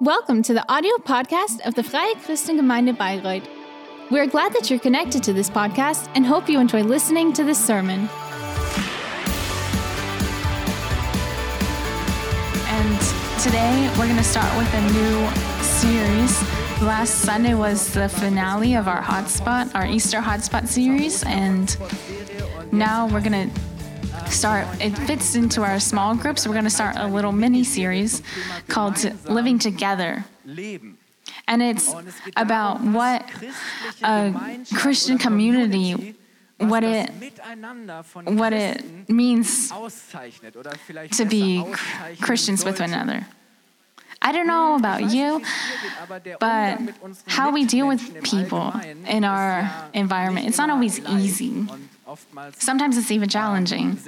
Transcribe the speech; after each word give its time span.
Welcome 0.00 0.42
to 0.42 0.52
the 0.52 0.68
audio 0.70 0.96
podcast 0.96 1.60
of 1.64 1.76
the 1.76 1.84
Freie 1.84 2.14
Christengemeinde 2.16 2.96
Bayreuth. 2.96 3.46
We 4.10 4.18
are 4.18 4.26
glad 4.26 4.52
that 4.54 4.68
you're 4.68 4.80
connected 4.80 5.22
to 5.22 5.32
this 5.32 5.48
podcast 5.48 6.10
and 6.16 6.26
hope 6.26 6.48
you 6.48 6.58
enjoy 6.58 6.82
listening 6.82 7.32
to 7.34 7.44
this 7.44 7.64
sermon. 7.64 8.08
And 12.66 13.00
today 13.40 13.88
we're 13.96 14.06
going 14.06 14.16
to 14.16 14.24
start 14.24 14.52
with 14.58 14.74
a 14.74 14.80
new 14.80 15.62
series. 15.62 16.42
Last 16.82 17.20
Sunday 17.20 17.54
was 17.54 17.94
the 17.94 18.08
finale 18.08 18.74
of 18.74 18.88
our 18.88 19.00
hotspot, 19.00 19.72
our 19.76 19.86
Easter 19.86 20.18
hotspot 20.18 20.66
series, 20.66 21.22
and 21.22 21.76
now 22.72 23.06
we're 23.06 23.22
going 23.22 23.48
to 23.48 23.60
start 24.30 24.66
it 24.80 24.96
fits 24.98 25.34
into 25.34 25.62
our 25.62 25.80
small 25.80 26.14
groups. 26.14 26.46
We're 26.46 26.54
going 26.54 26.64
to 26.64 26.70
start 26.70 26.96
a 26.98 27.06
little 27.06 27.32
mini 27.32 27.64
series 27.64 28.22
called 28.68 28.96
Living 29.28 29.58
Together. 29.58 30.24
And 31.46 31.62
it's 31.62 31.94
about 32.36 32.80
what 32.82 33.28
a 34.02 34.34
Christian 34.74 35.18
community 35.18 36.14
what 36.58 36.84
it 36.84 37.10
what 38.24 38.52
it 38.52 39.08
means 39.08 39.70
to 41.12 41.24
be 41.24 41.64
Christians 42.20 42.64
with 42.64 42.80
one 42.80 42.92
another. 42.92 43.26
I 44.22 44.32
don't 44.32 44.46
know 44.46 44.76
about 44.76 45.10
you, 45.12 45.42
but 46.40 46.78
how 47.26 47.52
we 47.52 47.66
deal 47.66 47.86
with 47.86 48.22
people 48.22 48.72
in 49.06 49.22
our 49.24 49.70
environment, 49.92 50.46
it's 50.46 50.56
not 50.56 50.70
always 50.70 50.98
easy. 51.00 51.66
Sometimes 52.54 52.96
it's 52.96 53.10
even 53.10 53.28
challenging. 53.28 53.98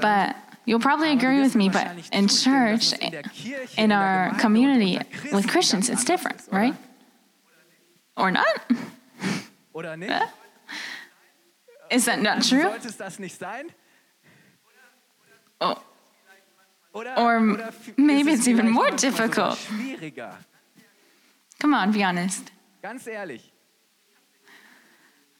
But 0.00 0.36
you'll 0.64 0.80
probably 0.80 1.12
agree 1.12 1.40
with 1.40 1.54
me, 1.54 1.68
but 1.68 1.90
in 2.12 2.28
church, 2.28 2.92
in 3.76 3.92
our 3.92 4.34
community 4.38 4.98
with 5.32 5.48
Christians, 5.48 5.88
it's 5.88 6.04
different, 6.04 6.42
right? 6.50 6.74
Or 8.16 8.30
not? 8.30 8.60
Is 11.90 12.04
that 12.06 12.20
not 12.20 12.42
true? 12.42 12.70
Oh. 15.60 15.82
Or 16.94 17.40
maybe 17.96 18.32
it's 18.32 18.46
even 18.48 18.70
more 18.70 18.90
difficult. 18.90 19.58
Come 21.58 21.74
on, 21.74 21.92
be 21.92 22.02
honest. 22.02 22.50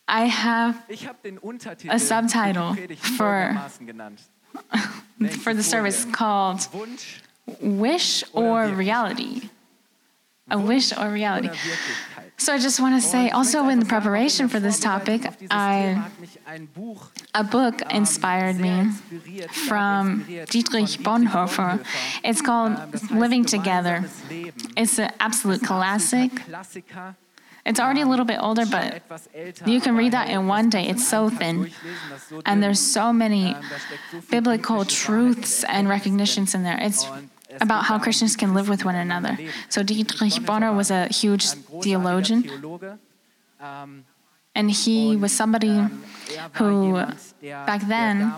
I 0.07 0.27
have 0.27 0.85
a 1.89 1.99
subtitle 1.99 2.77
for, 3.17 3.57
for 5.41 5.55
the 5.55 5.63
service 5.63 6.05
called 6.05 6.69
Wish 7.61 8.25
or 8.33 8.67
Reality. 8.69 9.49
A 10.51 10.59
wish 10.59 10.93
or 10.97 11.09
reality. 11.09 11.49
So 12.37 12.53
I 12.53 12.59
just 12.59 12.79
want 12.79 13.01
to 13.01 13.09
say, 13.09 13.31
also 13.31 13.67
in 13.71 13.81
the 13.81 13.87
preparation 13.87 14.47
for 14.49 14.61
this 14.61 14.79
topic, 14.79 15.23
I, 15.51 16.11
a 17.35 17.43
book 17.43 17.81
inspired 17.91 18.61
me 18.61 18.91
from 19.67 20.25
Dietrich 20.51 21.01
Bonhoeffer. 21.01 21.83
It's 22.23 22.43
called 22.43 22.77
Living 23.11 23.47
Together. 23.47 24.05
It's 24.77 24.99
an 24.99 25.13
absolute 25.19 25.63
classic. 25.63 26.31
It's 27.67 27.81
already 27.81 28.03
a 28.03 28.07
little 28.07 28.27
bit 28.27 28.39
older, 28.41 28.67
but 28.67 29.01
you 29.65 29.81
can 29.81 29.97
read 29.97 30.13
that 30.13 30.29
in 30.29 30.47
one 30.47 30.69
day. 30.69 30.87
It's 30.87 31.07
so 31.09 31.31
thin. 31.31 31.71
And 32.45 32.63
there's 32.63 32.81
so 32.81 33.13
many 33.13 33.57
biblical 34.31 34.85
truths 34.85 35.65
and 35.65 35.89
recognitions 35.89 36.55
in 36.55 36.63
there. 36.63 36.79
It's 36.81 37.07
about 37.61 37.85
how 37.85 37.99
Christians 37.99 38.37
can 38.37 38.53
live 38.53 38.69
with 38.69 38.85
one 38.85 38.97
another. 38.97 39.39
So 39.71 39.83
Dietrich 39.83 40.35
Bonhoeffer 40.45 40.77
was 40.77 40.91
a 40.91 41.07
huge 41.07 41.47
theologian. 41.83 42.41
And 44.55 44.71
he 44.71 45.17
was 45.17 45.33
somebody 45.33 45.89
who, 46.55 47.03
back 47.43 47.89
then, 47.89 48.33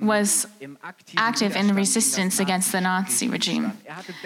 was 0.00 0.46
active 1.16 1.56
in 1.56 1.74
resistance 1.74 2.40
against 2.40 2.72
the 2.72 2.80
Nazi 2.80 3.28
regime. 3.28 3.72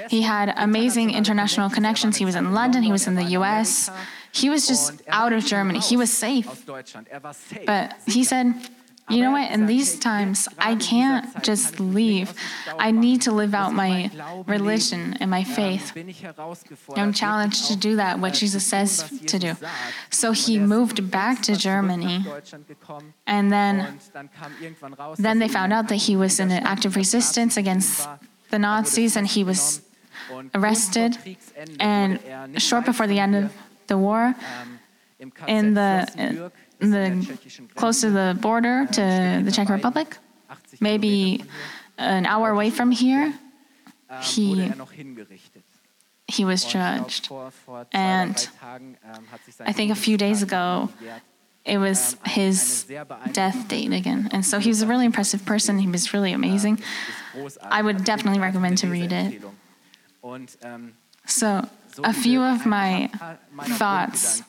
He 0.09 0.23
had 0.23 0.53
amazing 0.57 1.11
international 1.11 1.71
connections. 1.71 2.17
He 2.17 2.25
was 2.25 2.35
in 2.35 2.53
London, 2.53 2.83
he 2.83 2.93
was 2.93 3.07
in 3.07 3.15
the 3.15 3.25
US. 3.39 3.91
He 4.33 4.51
was 4.51 4.67
just 4.67 5.03
out 5.09 5.33
of 5.33 5.45
Germany. 5.45 5.81
He 5.81 5.97
was 5.97 6.11
safe. 6.13 6.65
But 7.67 7.97
he 8.07 8.25
said, 8.25 8.55
you 9.09 9.23
know 9.23 9.33
what? 9.33 9.51
In 9.51 9.67
these 9.67 9.99
times, 9.99 10.49
I 10.59 10.77
can't 10.77 11.43
just 11.43 11.81
leave. 11.81 12.33
I 12.79 12.91
need 12.91 13.23
to 13.23 13.33
live 13.33 13.55
out 13.55 13.73
my 13.73 14.11
religion 14.47 15.17
and 15.21 15.31
my 15.31 15.45
faith. 15.45 15.93
I'm 16.97 17.13
challenged 17.13 17.69
to 17.69 17.77
do 17.77 17.97
that, 17.97 18.19
what 18.19 18.35
Jesus 18.35 18.65
says 18.65 19.11
to 19.27 19.39
do. 19.39 19.55
So 20.11 20.33
he 20.33 20.59
moved 20.59 21.11
back 21.11 21.43
to 21.43 21.57
Germany. 21.57 22.25
And 23.27 23.53
then, 23.53 23.99
then 25.19 25.39
they 25.39 25.49
found 25.49 25.73
out 25.73 25.89
that 25.89 25.97
he 25.97 26.17
was 26.17 26.41
in 26.41 26.51
an 26.51 26.67
active 26.67 26.97
resistance 26.97 27.57
against 27.57 28.07
the 28.51 28.59
Nazis 28.59 29.17
and 29.17 29.27
he 29.27 29.45
was 29.45 29.83
arrested. 30.55 31.19
And 31.81 32.21
short 32.61 32.85
before 32.85 33.07
the 33.07 33.19
end 33.19 33.35
of 33.37 33.53
the 33.87 33.99
war, 33.99 34.35
in 35.47 35.75
the 35.75 36.51
the 36.79 37.39
close 37.75 38.01
to 38.01 38.11
the 38.11 38.37
border 38.41 38.87
to 38.87 39.43
the 39.45 39.51
Czech 39.51 39.69
Republic, 39.69 40.17
maybe 40.81 41.45
an 41.97 42.27
hour 42.27 42.51
away 42.51 42.71
from 42.71 42.91
here, 42.91 43.35
he 44.23 44.71
he 46.29 46.45
was 46.45 46.65
judged. 46.65 47.31
And 47.93 48.49
I 49.61 49.73
think 49.73 49.91
a 49.91 49.95
few 49.97 50.17
days 50.17 50.43
ago, 50.43 50.91
it 51.65 51.79
was 51.79 52.17
his 52.25 52.87
death 53.33 53.69
date 53.69 53.93
again. 53.93 54.29
And 54.33 54.45
so 54.45 54.59
he 54.59 54.69
was 54.69 54.83
a 54.83 54.87
really 54.87 55.05
impressive 55.05 55.45
person. 55.45 55.79
He 55.79 55.89
was 55.89 56.15
really 56.15 56.33
amazing. 56.33 56.81
I 57.63 57.83
would 57.83 58.05
definitely 58.05 58.41
recommend 58.41 58.79
to 58.79 58.89
read 58.89 59.13
it. 59.13 59.43
So, 61.27 61.69
a 62.05 62.13
few 62.13 62.43
of 62.43 62.65
my 62.65 63.11
thoughts 63.65 64.43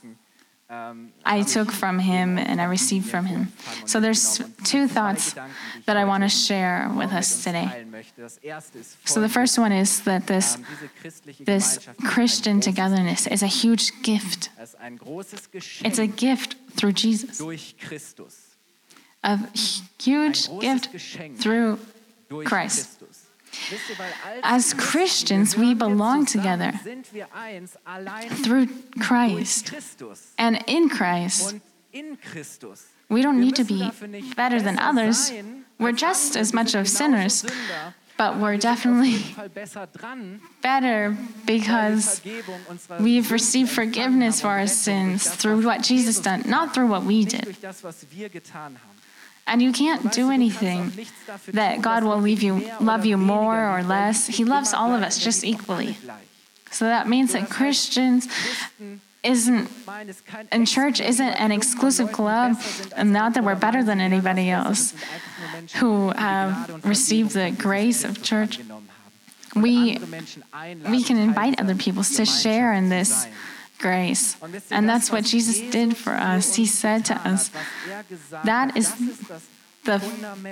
I 1.25 1.43
took 1.47 1.71
from 1.71 1.97
him 1.97 2.37
and 2.37 2.61
I 2.61 2.65
received 2.65 3.09
from 3.09 3.25
him. 3.25 3.51
So 3.85 3.99
there's 3.99 4.39
two 4.63 4.87
thoughts 4.87 5.33
that 5.85 5.97
I 5.97 6.05
want 6.05 6.23
to 6.23 6.29
share 6.29 6.91
with 6.95 7.11
us 7.11 7.43
today. 7.43 7.85
So 9.05 9.19
the 9.19 9.29
first 9.29 9.57
one 9.57 9.71
is 9.71 10.01
that 10.01 10.27
this, 10.27 10.57
this 11.39 11.87
Christian 12.05 12.61
togetherness 12.61 13.25
is 13.25 13.41
a 13.41 13.47
huge 13.47 14.03
gift. 14.03 14.49
It's 15.83 15.99
a 15.99 16.07
gift 16.07 16.55
through 16.71 16.93
Jesus. 16.93 17.41
A 19.23 19.37
huge 19.97 20.59
gift 20.59 20.89
through 21.37 21.79
Christ. 22.45 22.98
As 24.43 24.73
Christians, 24.73 25.55
we 25.57 25.73
belong 25.73 26.25
together 26.25 26.73
through 28.43 28.67
Christ 28.99 29.73
and 30.37 30.63
in 30.67 30.89
Christ. 30.89 31.55
We 33.09 33.21
don't 33.23 33.39
need 33.39 33.55
to 33.55 33.63
be 33.63 33.89
better 34.35 34.61
than 34.61 34.77
others. 34.79 35.31
We're 35.79 35.91
just 35.91 36.35
as 36.35 36.53
much 36.53 36.75
of 36.75 36.87
sinners, 36.87 37.45
but 38.17 38.37
we're 38.37 38.57
definitely 38.57 39.23
better 40.61 41.17
because 41.45 42.21
we've 42.99 43.31
received 43.31 43.69
forgiveness 43.71 44.41
for 44.41 44.49
our 44.49 44.67
sins 44.67 45.27
through 45.27 45.65
what 45.65 45.81
Jesus 45.81 46.19
did, 46.19 46.45
not 46.45 46.73
through 46.73 46.87
what 46.87 47.03
we 47.03 47.25
did. 47.25 47.55
And 49.49 49.61
you 49.63 49.71
can't 49.71 50.11
do 50.11 50.29
anything 50.29 50.91
that 51.47 51.81
God 51.81 52.03
will 52.03 52.21
leave 52.21 52.43
you, 52.43 52.71
love 52.79 53.05
you 53.05 53.17
more 53.17 53.77
or 53.77 53.83
less. 53.83 54.27
He 54.27 54.45
loves 54.45 54.73
all 54.73 54.93
of 54.95 55.01
us 55.01 55.17
just 55.17 55.43
equally. 55.43 55.97
So 56.71 56.85
that 56.85 57.07
means 57.07 57.33
that 57.33 57.49
Christians 57.49 58.27
isn't 59.23 59.69
and 60.51 60.65
church 60.65 61.01
isn't 61.01 61.33
an 61.33 61.51
exclusive 61.51 62.11
club 62.11 62.55
and 62.95 63.11
not 63.11 63.33
that 63.33 63.43
we're 63.43 63.55
better 63.55 63.83
than 63.83 63.99
anybody 63.99 64.49
else 64.49 64.93
who 65.75 66.09
have 66.11 66.85
received 66.85 67.31
the 67.31 67.51
grace 67.51 68.05
of 68.05 68.23
church 68.23 68.59
we 69.55 69.99
we 70.89 71.03
can 71.03 71.17
invite 71.17 71.59
other 71.59 71.75
people 71.75 72.01
to 72.01 72.25
share 72.25 72.71
in 72.71 72.87
this 72.87 73.27
grace. 73.79 74.37
And 74.69 74.87
that's 74.87 75.11
what 75.11 75.23
Jesus 75.23 75.59
did 75.71 75.97
for 75.97 76.13
us. 76.13 76.55
He 76.55 76.65
said 76.65 77.05
to 77.05 77.15
us, 77.27 77.51
that 78.43 78.77
is 78.77 78.93
the 79.85 79.99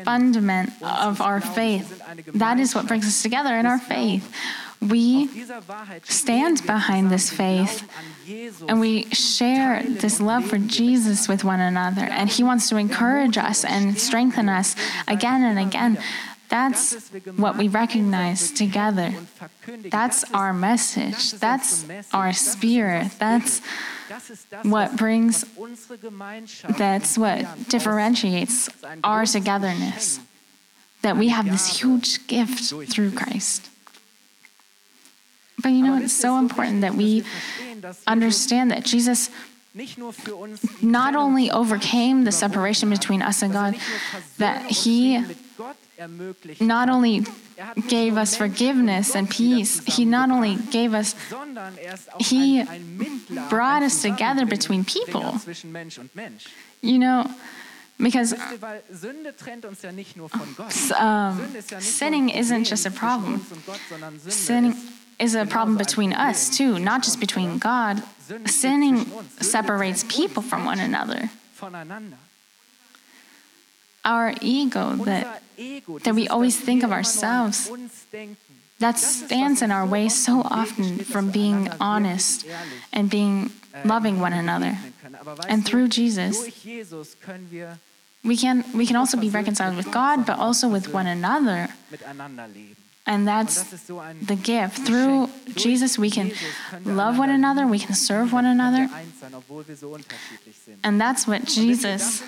fundament 0.05 0.71
of 0.81 1.21
our 1.21 1.41
faith. 1.41 2.01
That 2.33 2.59
is 2.59 2.73
what 2.73 2.87
brings 2.87 3.05
us 3.05 3.21
together 3.21 3.55
in 3.55 3.65
our 3.65 3.79
faith. 3.79 4.33
We 4.81 5.27
stand 6.03 6.65
behind 6.65 7.09
this 7.11 7.31
faith 7.31 7.89
and 8.67 8.79
we 8.79 9.05
share 9.05 9.83
this 9.83 10.19
love 10.21 10.45
for 10.45 10.59
Jesus 10.59 11.27
with 11.27 11.43
one 11.43 11.59
another. 11.59 12.03
And 12.03 12.29
He 12.29 12.43
wants 12.43 12.69
to 12.69 12.77
encourage 12.77 13.37
us 13.37 13.65
and 13.65 13.97
strengthen 13.97 14.49
us 14.49 14.75
again 15.07 15.43
and 15.43 15.59
again 15.59 15.97
That's 16.49 17.09
what 17.35 17.57
we 17.57 17.67
recognize 17.67 18.51
together. 18.51 19.13
That's 19.89 20.23
our 20.33 20.53
message. 20.53 21.33
That's 21.33 21.85
our 22.13 22.31
spirit. 22.33 23.11
That's 23.19 23.61
what 24.63 24.95
brings, 24.95 25.45
that's 26.77 27.17
what 27.17 27.69
differentiates 27.69 28.69
our 29.03 29.25
togetherness. 29.25 30.19
That 31.01 31.17
we 31.17 31.27
have 31.27 31.49
this 31.49 31.79
huge 31.79 32.25
gift 32.27 32.73
through 32.91 33.11
Christ. 33.11 33.69
But 35.61 35.69
you 35.69 35.83
know, 35.83 35.97
it's 35.97 36.13
so 36.13 36.37
important 36.37 36.81
that 36.81 36.95
we 36.95 37.23
understand 38.05 38.71
that 38.71 38.85
Jesus 38.85 39.29
not 40.81 41.15
only 41.15 41.51
overcame 41.51 42.23
the 42.23 42.31
separation 42.31 42.89
between 42.89 43.21
us 43.21 43.41
and 43.41 43.53
God, 43.53 43.75
that 44.37 44.71
He 44.71 45.23
not 46.59 46.89
only 46.89 47.25
gave 47.87 48.17
us 48.17 48.35
forgiveness 48.35 49.15
and 49.15 49.29
peace, 49.29 49.83
He 49.85 50.05
not 50.05 50.29
only 50.29 50.55
gave 50.55 50.93
us, 50.93 51.15
He 52.19 52.63
brought 53.49 53.83
us 53.83 54.01
together 54.01 54.45
between 54.45 54.85
people. 54.85 55.39
You 56.81 56.99
know, 56.99 57.29
because 57.99 58.33
um, 60.93 61.61
sinning 61.79 62.29
isn't 62.29 62.63
just 62.65 62.85
a 62.85 62.91
problem. 62.91 63.45
Sinning 64.29 64.75
is 65.19 65.33
a 65.33 65.45
problem 65.45 65.77
between 65.77 66.13
us 66.13 66.55
too, 66.55 66.77
not 66.77 67.03
just 67.03 67.19
between 67.19 67.57
God. 67.57 68.03
Sinning 68.45 69.05
separates 69.39 70.03
people 70.03 70.43
from 70.43 70.65
one 70.65 70.79
another. 70.79 71.29
Our 74.07 74.33
ego 74.39 74.95
that, 75.03 75.43
that 76.03 76.15
we 76.15 76.31
always 76.31 76.55
think 76.55 76.83
of 76.83 76.91
ourselves, 76.95 77.69
that 78.79 78.97
stands 78.97 79.61
in 79.61 79.69
our 79.69 79.85
way 79.85 80.07
so 80.07 80.41
often 80.45 80.99
from 80.99 81.29
being 81.29 81.67
honest 81.81 82.47
and 82.93 83.09
being 83.09 83.51
loving 83.83 84.21
one 84.23 84.31
another. 84.31 84.77
And 85.49 85.65
through 85.65 85.89
Jesus, 85.89 86.47
we 88.23 88.37
can, 88.37 88.63
we 88.73 88.85
can 88.85 88.95
also 88.95 89.17
be 89.17 89.29
reconciled 89.29 89.75
with 89.75 89.91
God, 89.91 90.25
but 90.25 90.39
also 90.39 90.69
with 90.69 90.93
one 90.93 91.07
another. 91.07 91.67
And 93.05 93.27
that's 93.27 93.83
the 94.31 94.35
gift. 94.35 94.79
Through 94.87 95.29
Jesus, 95.55 95.97
we 95.97 96.11
can 96.11 96.31
love 96.85 97.17
one 97.17 97.29
another, 97.29 97.67
we 97.67 97.79
can 97.79 97.95
serve 97.95 98.31
one 98.31 98.45
another. 98.45 98.89
And 100.83 101.01
that's 101.01 101.27
what 101.27 101.43
Jesus 101.45 102.23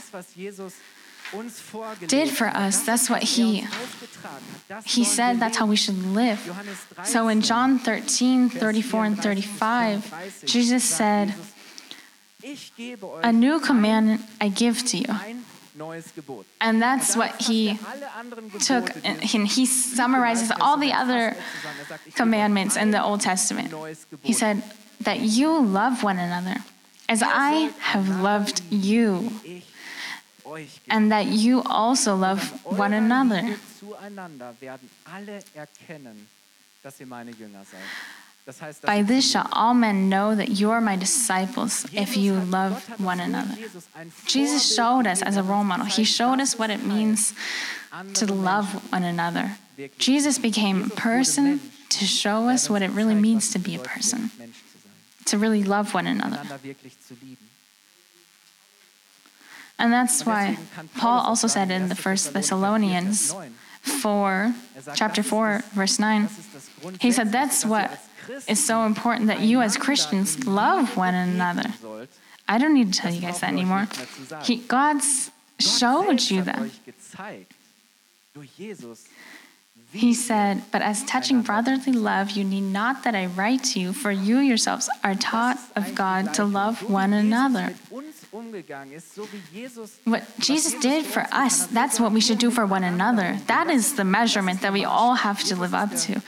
did 2.07 2.29
for 2.29 2.47
us. 2.47 2.83
That's 2.85 3.09
what 3.09 3.23
he 3.23 3.65
he 4.85 5.03
said 5.03 5.39
that's 5.39 5.57
how 5.57 5.65
we 5.65 5.75
should 5.75 5.97
live. 6.13 6.39
So 7.03 7.27
in 7.27 7.41
John 7.41 7.79
13, 7.79 8.49
34 8.49 9.05
and 9.05 9.19
35, 9.19 10.45
Jesus 10.45 10.83
said, 10.83 11.33
A 13.23 13.31
new 13.31 13.59
command 13.59 14.23
I 14.39 14.49
give 14.49 14.85
to 14.85 14.97
you. 14.97 15.13
and 16.61 16.81
that's 16.81 17.15
what 17.15 17.41
he 17.41 17.79
took, 18.59 18.91
and 19.03 19.21
he 19.47 19.65
summarizes 19.65 20.51
all 20.59 20.77
the 20.77 20.93
other 20.93 21.35
commandments 22.15 22.75
in 22.75 22.91
the 22.91 23.03
Old 23.03 23.21
Testament. 23.21 23.73
He 24.23 24.33
said, 24.33 24.63
That 25.01 25.19
you 25.19 25.61
love 25.61 26.03
one 26.03 26.19
another 26.19 26.57
as 27.09 27.23
I 27.23 27.71
have 27.79 28.21
loved 28.21 28.61
you, 28.69 29.31
and 30.89 31.11
that 31.11 31.27
you 31.27 31.61
also 31.63 32.15
love 32.15 32.63
one 32.65 32.93
another. 32.93 33.55
By 38.83 39.03
this 39.03 39.29
shall 39.29 39.47
all 39.51 39.73
men 39.73 40.09
know 40.09 40.33
that 40.33 40.49
you 40.49 40.71
are 40.71 40.81
my 40.81 40.95
disciples 40.95 41.85
if 41.93 42.17
you 42.17 42.33
love 42.33 42.87
one 42.99 43.19
another. 43.19 43.55
Jesus 44.25 44.73
showed 44.75 45.05
us 45.05 45.21
as 45.21 45.37
a 45.37 45.43
role 45.43 45.63
model, 45.63 45.85
He 45.85 46.03
showed 46.03 46.39
us 46.39 46.57
what 46.57 46.69
it 46.69 46.83
means 46.83 47.33
to 48.15 48.25
love 48.25 48.91
one 48.91 49.03
another. 49.03 49.57
Jesus 49.97 50.39
became 50.39 50.83
a 50.83 50.89
person 50.89 51.59
to 51.89 52.05
show 52.05 52.49
us 52.49 52.69
what 52.69 52.81
it 52.81 52.91
really 52.91 53.15
means 53.15 53.51
to 53.51 53.59
be 53.59 53.75
a 53.75 53.79
person, 53.79 54.31
to 55.25 55.37
really 55.37 55.63
love 55.63 55.93
one 55.93 56.07
another. 56.07 56.41
And 59.79 59.93
that's 59.93 60.25
why 60.25 60.57
Paul 60.97 61.21
also 61.21 61.47
said 61.47 61.71
in 61.71 61.87
the 61.87 61.95
First 61.95 62.33
Thessalonians 62.33 63.33
4, 63.81 64.53
chapter 64.93 65.23
4, 65.23 65.63
verse 65.71 65.97
9, 65.99 66.29
he 66.99 67.11
said, 67.11 67.31
That's 67.31 67.65
what 67.65 67.97
is 68.47 68.63
so 68.63 68.83
important 68.83 69.27
that 69.27 69.39
you 69.39 69.61
as 69.61 69.77
Christians 69.77 70.45
love 70.45 70.97
one 70.97 71.15
another. 71.15 71.69
I 72.47 72.57
don't 72.57 72.73
need 72.73 72.93
to 72.93 72.99
tell 72.99 73.13
you 73.13 73.21
guys 73.21 73.39
that 73.39 73.51
anymore. 73.51 73.87
He, 74.43 74.57
God's 74.57 75.31
showed 75.59 76.21
you 76.29 76.41
that. 76.43 76.69
He 79.91 80.13
said, 80.13 80.61
But 80.71 80.83
as 80.83 81.03
touching 81.05 81.41
brotherly 81.41 81.93
love, 81.93 82.31
you 82.31 82.43
need 82.43 82.61
not 82.61 83.03
that 83.03 83.15
I 83.15 83.25
write 83.25 83.63
to 83.65 83.79
you, 83.79 83.91
for 83.91 84.11
you 84.11 84.37
yourselves 84.37 84.87
are 85.03 85.15
taught 85.15 85.57
of 85.75 85.95
God 85.95 86.33
to 86.35 86.45
love 86.45 86.87
one 86.87 87.11
another. 87.11 87.73
What 90.03 90.39
Jesus 90.39 90.73
did 90.75 91.05
for 91.05 91.25
us, 91.31 91.65
that's 91.65 91.99
what 91.99 92.11
we 92.11 92.21
should 92.21 92.37
do 92.37 92.51
for 92.51 92.67
one 92.67 92.83
another. 92.83 93.39
That 93.47 93.71
is 93.71 93.95
the 93.95 94.03
measurement 94.03 94.61
that 94.61 94.71
we 94.71 94.85
all 94.85 95.15
have 95.15 95.43
to 95.45 95.55
live 95.55 95.73
up 95.73 95.95
to. 96.05 96.21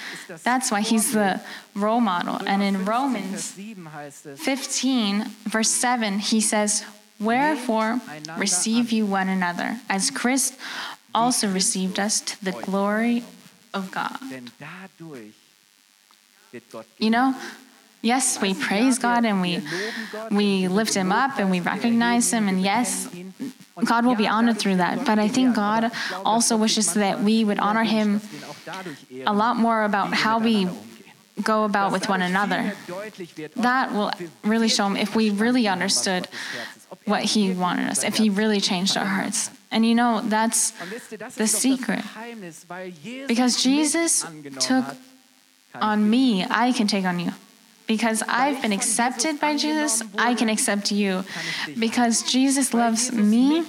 That's 0.44 0.71
why 0.71 0.81
he's 0.81 1.13
the 1.13 1.39
role 1.75 2.01
model. 2.01 2.42
And 2.47 2.63
in 2.63 2.83
Romans 2.86 3.51
15, 3.51 5.25
verse 5.44 5.69
7, 5.69 6.18
he 6.18 6.42
says, 6.42 6.83
Wherefore 7.19 8.01
receive 8.38 8.92
you 8.92 9.06
one 9.06 9.30
another, 9.30 9.77
as 9.88 10.09
Christ 10.09 10.57
also 11.13 11.47
received 11.47 12.00
us 12.00 12.21
to 12.21 12.44
the 12.44 12.54
glory 12.54 13.24
of 13.73 13.91
God. 13.91 14.18
You 16.97 17.09
know, 17.09 17.35
yes, 18.01 18.41
we 18.41 18.53
praise 18.53 19.00
God 19.00 19.25
and 19.25 19.41
we 19.41 19.62
we 20.31 20.68
lift 20.68 20.94
him 20.94 21.12
up 21.12 21.39
and 21.39 21.50
we 21.50 21.59
recognize 21.59 22.31
him 22.31 22.47
and 22.47 22.62
yes, 22.62 23.09
God 23.85 24.06
will 24.06 24.15
be 24.15 24.27
honored 24.27 24.59
through 24.59 24.77
that. 24.77 25.06
But 25.06 25.19
I 25.19 25.27
think 25.27 25.56
God 25.56 25.91
also 26.25 26.57
wishes 26.57 26.94
that 26.94 27.21
we 27.21 27.44
would 27.44 27.59
honor 27.59 27.83
him 27.83 28.21
a 29.25 29.33
lot 29.33 29.57
more 29.57 29.83
about 29.83 30.13
how 30.13 30.39
we 30.39 30.68
go 31.41 31.63
about 31.63 31.91
with 31.91 32.09
one 32.09 32.21
another. 32.21 32.73
That 33.56 33.94
will 33.94 34.11
really 34.44 34.68
show 34.68 34.85
him 34.87 34.97
if 34.97 35.16
we 35.16 35.30
really 35.30 35.68
understood 35.68 36.28
what 37.06 37.23
he 37.23 37.54
wanted 37.54 37.87
us, 37.87 38.04
if 38.04 38.18
he 38.18 38.30
really 38.30 38.59
changed 38.59 38.97
our 38.97 39.06
hearts. 39.06 39.49
And 39.71 39.85
you 39.85 39.95
know, 39.95 40.21
that's 40.23 40.71
the 41.37 41.47
secret. 41.47 42.04
Because 43.28 43.63
Jesus 43.63 44.25
took 44.59 44.85
on 45.75 46.09
me, 46.09 46.45
I 46.49 46.73
can 46.73 46.87
take 46.87 47.06
on 47.06 47.19
you. 47.19 47.31
Because 47.87 48.23
I've 48.28 48.61
been 48.61 48.71
accepted 48.71 49.40
by 49.40 49.57
Jesus, 49.57 50.04
I 50.18 50.35
can 50.35 50.49
accept 50.49 50.92
you. 50.92 51.23
Because 51.78 52.23
Jesus 52.23 52.73
loves 52.73 53.11
me, 53.11 53.63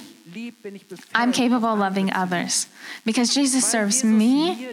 I'm 1.13 1.31
capable 1.31 1.69
of 1.69 1.79
loving 1.79 2.11
others. 2.11 2.67
Because 3.05 3.33
Jesus 3.33 3.65
serves 3.65 4.03
me, 4.03 4.69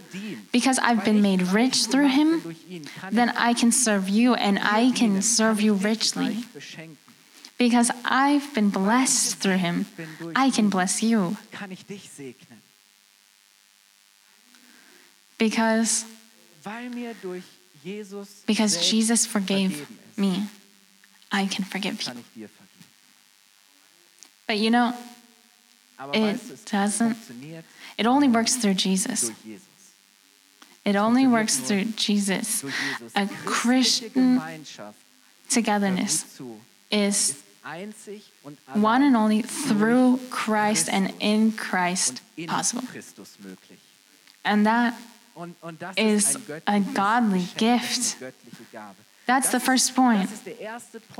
because 0.51 0.79
I've 0.79 1.03
been 1.05 1.21
made 1.21 1.41
rich 1.43 1.85
through 1.85 2.07
him, 2.07 2.55
then 3.11 3.29
I 3.37 3.53
can 3.53 3.71
serve 3.71 4.09
you 4.09 4.33
and 4.35 4.59
I 4.59 4.91
can 4.91 5.21
serve 5.21 5.61
you 5.61 5.73
richly. 5.73 6.45
Because 7.61 7.91
I've 8.03 8.55
been 8.55 8.71
blessed 8.71 9.35
through 9.37 9.57
him, 9.57 9.85
I 10.35 10.49
can 10.49 10.67
bless 10.69 11.03
you. 11.03 11.37
Because, 15.37 16.05
because 18.47 18.89
Jesus 18.89 19.27
forgave 19.27 19.87
me, 20.17 20.45
I 21.31 21.45
can 21.45 21.63
forgive 21.63 22.01
you. 22.35 22.49
But 24.47 24.57
you 24.57 24.71
know, 24.71 24.95
it 26.13 26.65
doesn't, 26.65 27.15
it 27.95 28.07
only 28.07 28.27
works 28.27 28.55
through 28.55 28.73
Jesus. 28.73 29.29
It 30.83 30.95
only 30.95 31.27
works 31.27 31.57
through 31.59 31.93
Jesus. 31.93 32.65
A 33.15 33.27
Christian 33.45 34.41
togetherness 35.47 36.41
is 36.89 37.40
one 38.73 39.03
and 39.03 39.15
only 39.15 39.41
through 39.41 40.19
Christ 40.29 40.89
and 40.91 41.13
in 41.19 41.51
Christ 41.51 42.21
possible. 42.47 42.83
And 44.43 44.65
that 44.65 44.97
is 45.97 46.37
a 46.67 46.79
godly 46.79 47.45
gift. 47.57 48.17
That's 49.27 49.49
the 49.49 49.59
first 49.59 49.95
point. 49.95 50.29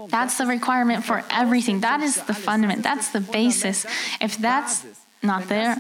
That's 0.10 0.38
the 0.38 0.46
requirement 0.46 1.06
for 1.06 1.24
everything. 1.30 1.82
That 1.82 2.02
is 2.02 2.22
the 2.24 2.34
fundament. 2.34 2.84
That's 2.84 3.10
the 3.10 3.22
basis. 3.22 3.86
If 4.20 4.38
that's 4.38 4.86
not 5.22 5.48
there, 5.48 5.80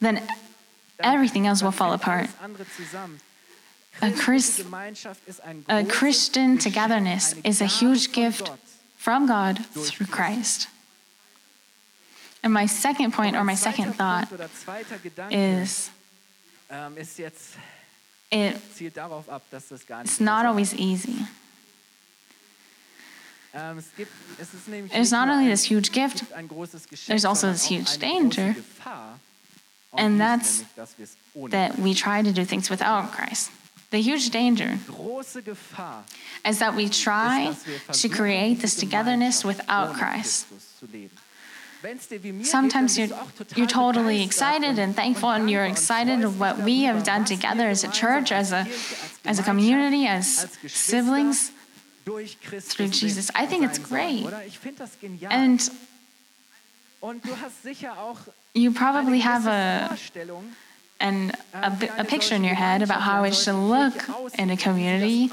then 0.00 0.22
everything 1.00 1.46
else 1.46 1.62
will 1.62 1.70
fall 1.72 1.92
apart. 1.92 2.28
A, 4.02 4.10
Chris, 4.12 4.64
a 5.68 5.84
Christian 5.84 6.58
togetherness 6.58 7.34
is 7.44 7.60
a 7.60 7.66
huge 7.66 8.12
gift 8.12 8.50
from 9.06 9.28
God 9.28 9.64
through 9.66 10.06
Christ. 10.06 10.66
And 12.42 12.52
my 12.52 12.66
second 12.66 13.12
point, 13.12 13.36
or 13.36 13.44
my 13.44 13.54
second 13.54 13.92
thought, 13.92 14.26
is 15.30 15.90
it, 18.32 18.56
it's 20.08 20.20
not 20.20 20.44
always 20.44 20.74
easy. 20.74 21.18
It's 23.54 25.12
not 25.12 25.28
only 25.28 25.46
this 25.46 25.62
huge 25.62 25.92
gift, 25.92 26.24
there's 27.06 27.24
also 27.24 27.52
this 27.52 27.66
huge 27.66 27.98
danger, 27.98 28.56
and 29.96 30.20
that's 30.20 30.64
that 31.50 31.78
we 31.78 31.94
try 31.94 32.22
to 32.22 32.32
do 32.32 32.44
things 32.44 32.68
without 32.68 33.12
Christ. 33.12 33.52
The 33.90 33.98
huge 33.98 34.30
danger 34.30 34.78
is 36.44 36.58
that 36.58 36.74
we 36.74 36.88
try 36.88 37.54
to 37.92 38.08
create 38.08 38.60
this 38.60 38.74
togetherness 38.76 39.44
without 39.44 39.94
Christ. 39.94 40.46
Sometimes 42.42 42.98
you're, 42.98 43.08
you're 43.54 43.66
totally 43.66 44.22
excited 44.24 44.78
and 44.78 44.96
thankful, 44.96 45.30
and 45.30 45.48
you're 45.48 45.64
excited 45.64 46.24
of 46.24 46.40
what 46.40 46.58
we 46.58 46.82
have 46.82 47.04
done 47.04 47.24
together 47.24 47.68
as 47.68 47.84
a 47.84 47.90
church, 47.90 48.32
as 48.32 48.50
a, 48.52 48.66
as 49.24 49.38
a 49.38 49.42
community, 49.42 50.06
as 50.06 50.48
siblings 50.66 51.52
through 52.04 52.88
Jesus. 52.88 53.30
I 53.34 53.46
think 53.46 53.64
it's 53.64 53.78
great. 53.78 54.26
And 55.30 55.70
you 58.54 58.72
probably 58.72 59.20
have 59.20 59.46
a 59.46 59.96
and 61.00 61.32
a, 61.52 61.72
a, 61.98 62.04
picture 62.04 62.34
in 62.34 62.44
your 62.44 62.54
head 62.54 62.82
about 62.82 63.02
how 63.02 63.24
it 63.24 63.34
should 63.34 63.54
look 63.54 63.94
in 64.38 64.50
a 64.50 64.56
community 64.56 65.30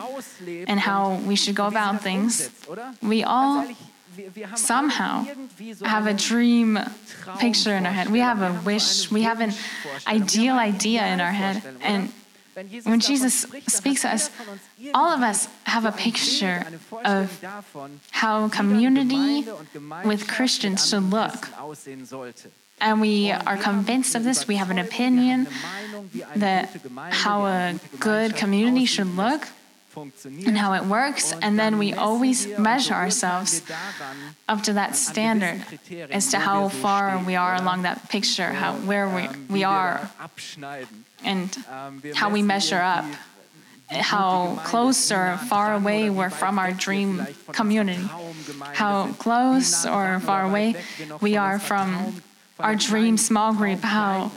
and 0.67 0.79
how 0.79 1.15
we 1.25 1.35
should 1.35 1.55
go 1.55 1.67
about 1.67 2.01
things. 2.01 2.49
We 3.01 3.23
all 3.23 3.65
somehow 4.55 5.25
have 5.83 6.07
a 6.07 6.13
dream 6.13 6.79
picture 7.39 7.73
in 7.73 7.85
our 7.85 7.91
head. 7.91 8.09
We 8.09 8.19
have 8.19 8.41
a 8.41 8.61
wish, 8.65 9.09
we 9.09 9.23
have 9.23 9.41
an 9.41 9.53
ideal 10.07 10.55
idea 10.55 11.05
in 11.07 11.21
our 11.21 11.31
head. 11.31 11.63
And 11.81 12.11
when 12.83 12.99
Jesus 12.99 13.45
speaks 13.67 14.01
to 14.01 14.13
us, 14.13 14.29
all 14.93 15.09
of 15.09 15.21
us 15.21 15.47
have 15.63 15.85
a 15.85 15.91
picture 15.91 16.65
of 17.03 17.43
how 18.11 18.49
community 18.49 19.45
with 20.05 20.27
Christians 20.27 20.87
should 20.89 21.09
look. 21.09 21.47
And 22.83 22.99
we 22.99 23.31
are 23.31 23.55
convinced 23.55 24.13
of 24.13 24.25
this. 24.25 24.45
We 24.45 24.57
have 24.57 24.69
an 24.69 24.77
opinion 24.77 25.47
that 26.35 26.69
how 27.11 27.45
a 27.45 27.79
good 27.99 28.35
community 28.35 28.85
should 28.85 29.15
look 29.15 29.47
and 30.45 30.57
how 30.57 30.73
it 30.73 30.83
works, 30.85 31.33
and 31.41 31.57
then 31.57 31.77
we 31.77 31.93
always 31.93 32.47
measure 32.57 32.93
ourselves 32.93 33.61
up 34.49 34.63
to 34.63 34.73
that 34.73 34.97
standard 34.97 35.63
as 36.09 36.31
to 36.31 36.39
how 36.39 36.67
far 36.67 37.23
we 37.23 37.35
are 37.35 37.55
along 37.55 37.83
that 37.83 38.09
picture, 38.09 38.51
how 38.51 38.73
where 38.73 39.07
we, 39.07 39.29
we 39.49 39.63
are, 39.63 40.09
and 41.23 41.55
how 42.15 42.29
we 42.29 42.41
measure 42.41 42.81
up, 42.81 43.05
how 43.87 44.59
close 44.65 45.09
or 45.11 45.37
far 45.47 45.75
away 45.75 46.09
we're 46.09 46.31
from 46.31 46.59
our 46.59 46.73
dream 46.73 47.25
community, 47.53 48.09
how 48.73 49.13
close 49.13 49.85
or 49.85 50.19
far 50.19 50.43
away 50.43 50.75
we 51.21 51.37
are 51.37 51.59
from 51.59 52.21
our 52.63 52.75
dream 52.75 53.17
small 53.17 53.53
group, 53.53 53.81
how 53.81 54.31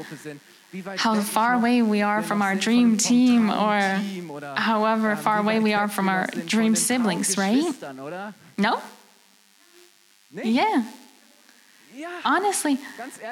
how 0.96 1.14
far 1.22 1.54
away 1.54 1.80
we 1.80 2.02
are 2.02 2.22
from 2.22 2.42
our 2.42 2.54
dream 2.54 2.96
team 2.98 3.48
or 3.50 3.80
however 4.56 5.16
far 5.16 5.38
away 5.38 5.58
we 5.60 5.72
are 5.72 5.88
from 5.88 6.08
our 6.08 6.26
dream 6.44 6.74
siblings, 6.76 7.38
right? 7.38 7.64
No? 8.58 8.82
Yeah. 10.32 10.82
Honestly, 12.24 12.78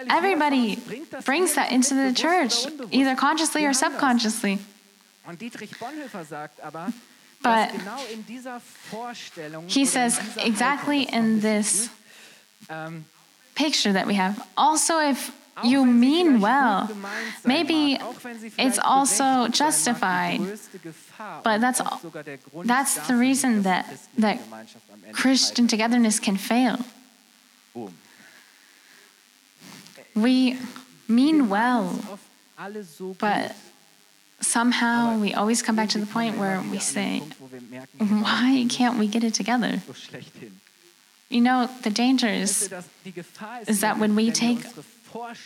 everybody 0.09 0.79
brings 1.25 1.55
that 1.55 1.71
into 1.71 1.95
the 1.95 2.15
church, 2.15 2.65
either 2.91 3.15
consciously 3.15 3.67
or 3.67 3.75
subconsciously. 3.75 4.59
But 7.43 7.71
he 9.67 9.85
says 9.85 10.19
exactly 10.39 11.03
in 11.03 11.41
this 11.41 11.91
picture 13.55 13.93
that 13.93 14.07
we 14.07 14.15
have. 14.15 14.47
Also, 14.57 14.99
if 14.99 15.31
you 15.63 15.87
mean 15.87 16.41
well. 16.41 16.91
Maybe 17.45 17.99
it's 18.59 18.79
also 18.79 19.49
justified. 19.49 20.41
But 21.45 21.61
that's, 21.61 21.81
that's 22.65 23.07
the 23.07 23.15
reason 23.17 23.63
that, 23.63 23.87
that 24.19 24.41
Christian 25.13 25.69
togetherness 25.69 26.19
can 26.19 26.37
fail. 26.37 26.79
We 30.15 30.59
mean 31.09 31.49
well, 31.49 32.19
but 33.19 33.57
somehow 34.41 35.19
we 35.19 35.35
always 35.35 35.63
come 35.63 35.77
back 35.77 35.89
to 35.91 35.99
the 35.99 36.07
point 36.07 36.39
where 36.39 36.63
we 36.71 36.79
say, 36.79 37.21
why 37.99 38.67
can't 38.69 38.99
we 38.99 39.09
get 39.09 39.25
it 39.25 39.35
together? 39.35 39.83
You 41.29 41.41
know, 41.41 41.69
the 41.83 41.91
danger 41.91 42.29
is, 42.29 42.73
is 43.67 43.81
that 43.81 43.99
when 43.99 44.15
we 44.15 44.31
take 44.31 44.61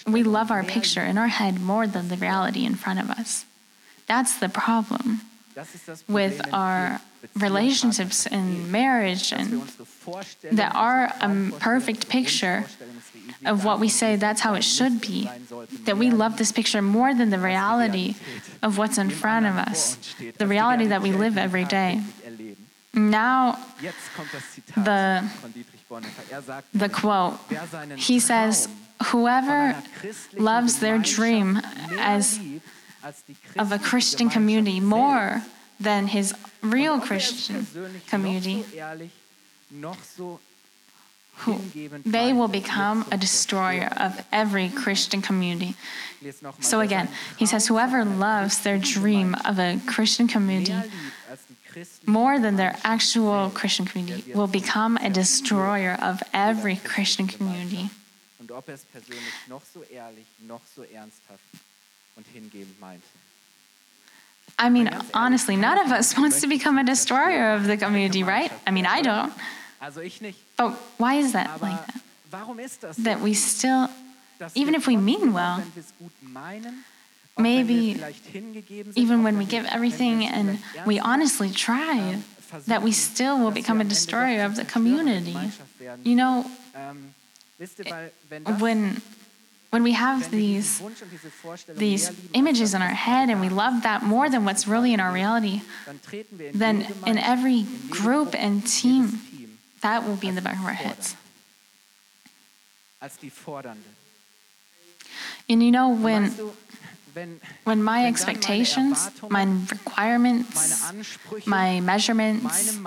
we 0.07 0.23
love 0.23 0.51
our 0.51 0.65
picture 0.65 1.03
in 1.03 1.19
our 1.19 1.29
head 1.29 1.61
more 1.61 1.87
than 1.87 2.09
the 2.09 2.17
reality 2.17 2.65
in 2.65 2.75
front 2.75 3.01
of 3.01 3.11
us. 3.11 3.45
That's 4.07 4.39
the 4.39 4.49
problem 4.49 5.21
with 6.09 6.41
our 6.53 7.01
relationships 7.35 8.27
and 8.27 8.71
marriage 8.71 9.33
and 9.33 9.63
that 10.53 10.75
our 10.75 11.13
um, 11.21 11.53
perfect 11.59 12.09
picture 12.09 12.65
of 13.45 13.65
what 13.65 13.81
we 13.81 13.89
say 13.89 14.17
that's 14.17 14.41
how 14.41 14.55
it 14.55 14.63
should 14.63 15.01
be. 15.01 15.29
that 15.85 15.99
we 15.99 16.11
love 16.11 16.39
this 16.39 16.53
picture 16.53 16.81
more 16.81 17.13
than 17.13 17.31
the 17.31 17.39
reality 17.39 18.15
of 18.63 18.79
what's 18.79 18.99
in 18.99 19.11
front 19.11 19.47
of 19.47 19.57
us. 19.57 19.99
the 20.39 20.47
reality 20.47 20.87
that 20.87 21.03
we 21.03 21.13
live 21.13 21.37
every 21.37 21.65
day 21.65 22.01
now 22.95 23.59
the 24.75 25.23
the 26.75 26.89
quote. 26.89 27.39
He 27.97 28.19
says 28.21 28.69
whoever 29.07 29.77
loves 30.37 30.81
their 30.81 30.99
dream 30.99 31.61
as 31.99 32.41
of 33.57 33.73
a 33.73 33.79
Christian 33.79 34.29
community 34.29 34.81
more 34.81 35.43
than 35.81 36.09
his 36.09 36.35
real 36.63 37.01
Christian 37.01 37.67
community, 38.09 38.65
who, 41.43 41.61
they 42.05 42.33
will 42.33 42.49
become 42.49 43.05
a 43.13 43.17
destroyer 43.17 43.89
of 43.97 44.27
every 44.33 44.69
Christian 44.71 45.23
community. 45.23 45.77
So 46.59 46.81
again, 46.81 47.09
he 47.37 47.47
says, 47.47 47.69
whoever 47.69 48.05
loves 48.05 48.59
their 48.59 48.77
dream 48.79 49.37
of 49.45 49.61
a 49.61 49.79
Christian 49.87 50.27
community 50.27 50.75
more 52.07 52.39
than 52.39 52.57
their 52.57 52.77
actual 52.85 53.51
Christian 53.51 53.87
community 53.87 54.33
will 54.33 54.47
become 54.47 54.97
a 54.99 55.11
destroyer 55.11 55.97
of 56.01 56.23
every 56.33 56.77
Christian 56.77 57.27
community. 57.27 57.91
Er 58.51 58.63
es 58.67 58.85
persönlich 58.85 59.49
noch 59.49 59.63
so 59.73 59.83
ehrlich, 59.85 60.27
noch 60.41 60.63
so 60.75 60.83
ernsthaft 60.83 61.41
und 62.17 62.27
hingebend 62.33 62.81
meinte. 62.81 63.07
I 64.59 64.71
mean, 64.71 64.91
honestly, 65.15 65.57
none 65.57 65.79
of 65.79 65.93
us 65.93 66.17
wants 66.17 66.41
to 66.41 66.49
become 66.49 66.79
a 66.79 66.85
destroyer 66.85 67.55
of 67.55 67.67
the 67.67 67.77
community, 67.77 68.23
right? 68.23 68.51
I 68.67 68.71
mean, 68.71 68.87
I 68.87 69.03
don't. 69.03 69.33
But 70.57 70.73
why 70.97 71.15
is 71.15 71.33
that 71.33 71.63
like 71.63 71.79
that? 71.87 72.95
That 73.05 73.21
we 73.21 73.35
still, 73.35 73.89
even 74.55 74.75
if 74.75 74.87
we 74.87 74.97
mean 74.97 75.33
well, 75.33 75.63
maybe 77.39 78.01
even 78.97 79.23
when 79.23 79.39
we 79.39 79.45
give 79.45 79.65
everything 79.67 80.25
and 80.25 80.59
we 80.87 80.99
honestly 80.99 81.51
try, 81.51 82.19
that 82.67 82.83
we 82.83 82.93
still 82.93 83.39
will 83.39 83.51
become 83.51 83.81
a 83.81 83.85
destroyer 83.85 84.45
of 84.45 84.57
the 84.57 84.65
community. 84.65 85.37
You 86.03 86.17
know, 86.17 86.51
eh, 87.61 88.09
when 88.59 89.03
when 89.71 89.83
we 89.83 89.93
have 89.93 90.31
these 90.31 90.83
these 91.69 92.11
images 92.33 92.75
in 92.75 92.81
our 92.81 92.89
head 92.89 93.29
and 93.29 93.41
we 93.41 93.51
love 93.51 93.83
that 93.83 94.03
more 94.03 94.31
than 94.31 94.45
what's 94.45 94.67
really 94.67 94.93
in 94.95 95.01
our 95.01 95.13
reality, 95.13 95.61
then 96.55 96.87
in 97.07 97.19
every 97.19 97.67
group 97.91 98.35
and 98.35 98.67
team, 98.67 99.59
that 99.83 100.07
will 100.07 100.17
be 100.17 100.29
in 100.29 100.35
the 100.35 100.43
back 100.43 100.59
of 100.59 100.65
our 100.65 100.73
heads. 100.73 101.17
And 105.51 105.63
you 105.63 105.71
know 105.71 105.89
when 105.91 106.35
when 107.65 107.83
my 107.83 108.07
expectations, 108.07 109.11
my 109.29 109.45
requirements, 109.71 110.93
my 111.47 111.81
measurements, 111.81 112.79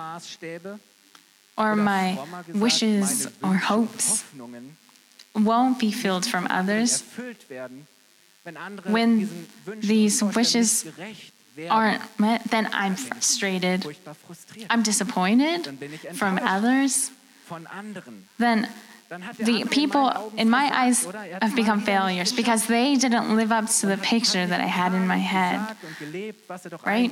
or 1.58 1.76
my 1.76 2.18
wishes 2.54 3.28
or 3.44 3.56
hopes 3.56 4.24
won't 5.36 5.80
be 5.80 5.92
filled 5.92 6.26
from 6.26 6.48
others, 6.50 7.04
when 8.86 9.48
these 9.68 10.24
wishes 10.24 10.86
aren't 11.70 12.02
met, 12.20 12.44
then 12.46 12.70
I'm 12.74 12.96
frustrated. 12.96 13.86
I'm 14.70 14.84
disappointed 14.84 15.68
from 16.14 16.40
others. 16.42 17.12
Then 18.38 18.70
the 19.40 19.66
people 19.70 20.32
in 20.38 20.50
my 20.50 20.72
eyes 20.74 21.06
have 21.42 21.56
become 21.56 21.82
failures 21.82 22.32
because 22.32 22.68
they 22.68 22.96
didn't 22.96 23.36
live 23.36 23.52
up 23.52 23.68
to 23.68 23.86
the 23.88 23.98
picture 23.98 24.46
that 24.46 24.62
I 24.62 24.68
had 24.68 24.94
in 24.94 25.06
my 25.06 25.18
head. 25.18 25.76
Right? 26.86 27.12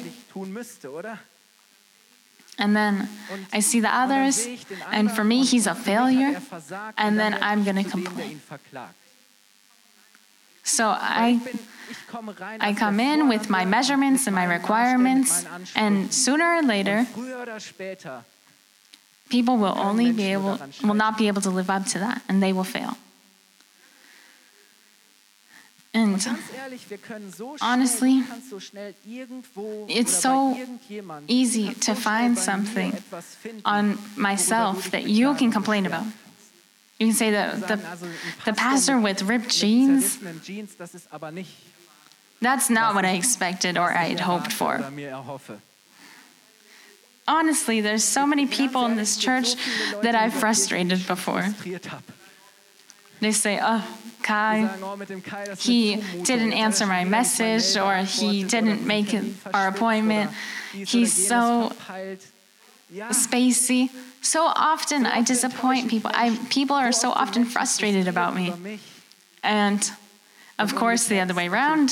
And 2.57 2.75
then 2.75 3.07
I 3.53 3.59
see 3.61 3.79
the 3.79 3.93
others, 3.93 4.47
and 4.91 5.11
for 5.11 5.23
me, 5.23 5.45
he's 5.45 5.65
a 5.65 5.75
failure, 5.75 6.41
and 6.97 7.17
then 7.17 7.37
I'm 7.41 7.63
going 7.63 7.83
to 7.83 7.89
complain. 7.89 8.41
So 10.63 10.89
I, 10.89 11.41
I 12.59 12.73
come 12.73 12.99
in 12.99 13.29
with 13.29 13.49
my 13.49 13.65
measurements 13.65 14.27
and 14.27 14.35
my 14.35 14.43
requirements, 14.43 15.45
and 15.75 16.13
sooner 16.13 16.45
or 16.45 16.61
later, 16.61 17.07
people 19.29 19.57
will 19.57 19.77
only 19.77 20.11
be 20.11 20.31
able, 20.33 20.59
will 20.83 20.93
not 20.93 21.17
be 21.17 21.27
able 21.27 21.41
to 21.41 21.49
live 21.49 21.69
up 21.69 21.85
to 21.85 21.99
that, 21.99 22.21
and 22.27 22.41
they 22.41 22.53
will 22.53 22.63
fail. 22.63 22.97
And 25.93 26.25
honestly, 27.61 28.23
it's 29.87 30.13
so 30.13 30.57
easy 31.27 31.73
to 31.73 31.95
find 31.95 32.37
something 32.37 32.93
on 33.65 33.97
myself 34.15 34.91
that 34.91 35.05
you 35.05 35.33
can 35.33 35.51
complain 35.51 35.87
about. 35.87 36.05
You 36.99 37.07
can 37.07 37.15
say 37.15 37.31
that 37.31 37.67
the, 37.67 37.79
the 38.45 38.53
pastor 38.53 38.99
with 38.99 39.23
ripped 39.23 39.49
jeans, 39.49 40.19
that's 42.41 42.69
not 42.69 42.93
what 42.93 43.05
I 43.05 43.13
expected 43.13 43.77
or 43.77 43.91
I 43.91 44.09
had 44.09 44.19
hoped 44.19 44.53
for. 44.53 44.83
Honestly, 47.29 47.79
there's 47.79 48.03
so 48.03 48.25
many 48.25 48.47
people 48.47 48.85
in 48.87 48.95
this 48.95 49.15
church 49.15 49.55
that 50.01 50.15
I've 50.15 50.33
frustrated 50.33 51.05
before. 51.05 51.45
They 53.21 53.31
say, 53.31 53.59
oh, 53.61 53.85
Kai, 54.23 54.67
he 55.59 56.01
didn't 56.23 56.53
answer 56.53 56.87
my 56.87 57.05
message 57.05 57.77
or 57.77 57.97
he 57.97 58.43
didn't 58.43 58.83
make 58.85 59.15
our 59.53 59.67
appointment. 59.67 60.31
He's 60.73 61.27
so 61.27 61.71
spacey. 62.91 63.91
So 64.21 64.45
often 64.45 65.05
I 65.05 65.21
disappoint 65.21 65.87
people. 65.87 66.09
I, 66.13 66.35
people 66.49 66.75
are 66.75 66.91
so 66.91 67.11
often 67.11 67.45
frustrated 67.45 68.07
about 68.07 68.35
me. 68.35 68.79
And 69.43 69.91
of 70.57 70.75
course, 70.75 71.05
the 71.05 71.19
other 71.19 71.35
way 71.35 71.47
around 71.47 71.91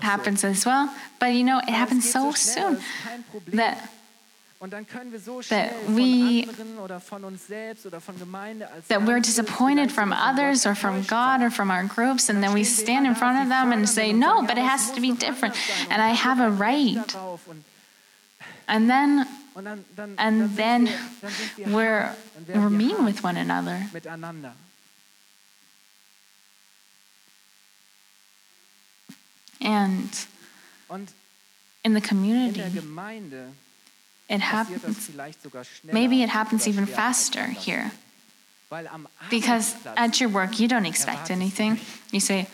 happens 0.00 0.42
as 0.42 0.64
well. 0.64 0.92
But 1.18 1.34
you 1.34 1.44
know, 1.44 1.58
it 1.58 1.68
happens 1.68 2.10
so 2.10 2.32
soon 2.32 2.80
that 3.48 3.90
that 5.48 5.72
we 5.88 6.44
that 8.88 9.02
we're 9.06 9.20
disappointed 9.20 9.90
from 9.90 10.12
others 10.12 10.66
or 10.66 10.74
from 10.74 11.02
God 11.04 11.40
or 11.40 11.50
from 11.50 11.70
our 11.70 11.84
groups 11.84 12.28
and 12.28 12.42
then 12.42 12.52
we 12.52 12.62
stand 12.64 13.06
in 13.06 13.14
front 13.14 13.42
of 13.42 13.48
them 13.48 13.72
and 13.72 13.88
say 13.88 14.12
no 14.12 14.42
but 14.42 14.58
it 14.58 14.64
has 14.64 14.90
to 14.92 15.00
be 15.00 15.12
different. 15.12 15.54
and 15.90 16.02
I 16.02 16.10
have 16.10 16.40
a 16.40 16.50
right. 16.50 16.96
and 18.68 18.90
then 18.90 19.26
and 20.18 20.50
then 20.56 20.92
we're 21.66 22.14
we're 22.54 22.70
mean 22.70 23.04
with 23.04 23.24
one 23.24 23.36
another. 23.38 23.86
and 29.62 30.26
in 31.84 31.94
the 31.94 32.00
community 32.00 32.60
it 34.30 34.40
happens. 34.40 35.10
Maybe 35.82 36.22
it 36.22 36.28
happens 36.28 36.68
even 36.68 36.86
faster 36.86 37.46
here. 37.46 37.90
Because 39.28 39.74
at 39.96 40.20
your 40.20 40.28
work, 40.28 40.60
you 40.60 40.68
don't 40.68 40.86
expect 40.86 41.30
anything. 41.30 41.80
You 42.12 42.20
say, 42.20 42.46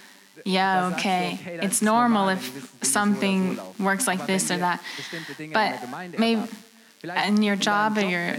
yeah, 0.45 0.93
okay, 0.95 1.39
it's 1.63 1.83
normal 1.83 2.31
if 2.31 2.43
something 2.83 3.59
works 3.79 4.07
like 4.07 4.27
this 4.27 4.51
or 4.51 4.57
that. 4.57 4.83
But 5.53 5.75
maybe 6.19 6.49
in 7.27 7.43
your 7.43 7.57
job 7.57 7.99
or 7.99 8.03
your, 8.03 8.37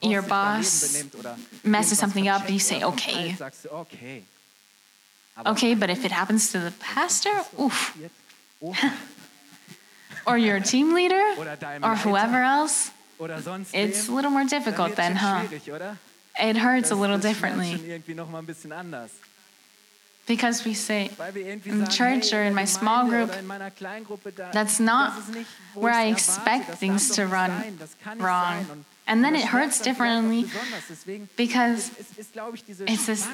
your 0.00 0.22
boss 0.22 1.02
messes 1.64 1.98
something 1.98 2.28
up, 2.28 2.48
you 2.48 2.60
say, 2.60 2.84
okay. 2.84 3.36
Okay, 5.46 5.74
but 5.74 5.90
if 5.90 6.04
it 6.04 6.12
happens 6.12 6.52
to 6.52 6.60
the 6.60 6.72
pastor, 6.78 7.42
oof 7.58 7.96
or 10.30 10.38
your 10.38 10.60
team 10.60 10.94
leader 10.94 11.34
or 11.82 11.96
whoever 11.96 12.38
else, 12.38 12.90
it's 13.72 14.08
a 14.08 14.12
little 14.12 14.30
more 14.30 14.44
difficult 14.44 14.96
then, 14.96 15.16
huh? 15.16 15.44
It 16.38 16.56
hurts 16.56 16.90
a 16.90 16.94
little 16.94 17.18
differently. 17.18 18.02
Because 20.26 20.64
we 20.64 20.74
say 20.74 21.10
in 21.34 21.86
church 21.88 22.32
or 22.32 22.42
in 22.42 22.54
my 22.54 22.64
small 22.64 23.08
group, 23.08 23.30
that's 24.52 24.78
not 24.78 25.12
where 25.74 25.92
I 25.92 26.06
expect 26.06 26.70
things 26.78 27.10
to 27.16 27.26
run 27.26 27.78
wrong. 28.18 28.84
And 29.08 29.24
then 29.24 29.34
it 29.34 29.44
hurts 29.44 29.80
differently 29.80 30.46
because 31.36 31.90
it's 32.86 33.06
this 33.06 33.26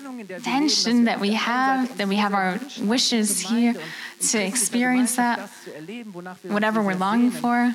tension 0.42 1.04
that 1.04 1.20
we 1.20 1.32
have, 1.32 1.98
that 1.98 2.08
we 2.08 2.16
have 2.16 2.32
our 2.32 2.58
wishes 2.80 3.40
here 3.40 3.74
to 4.20 4.38
experience 4.42 5.16
that, 5.16 5.50
whatever 6.44 6.82
we're 6.82 6.94
longing 6.94 7.30
for. 7.30 7.72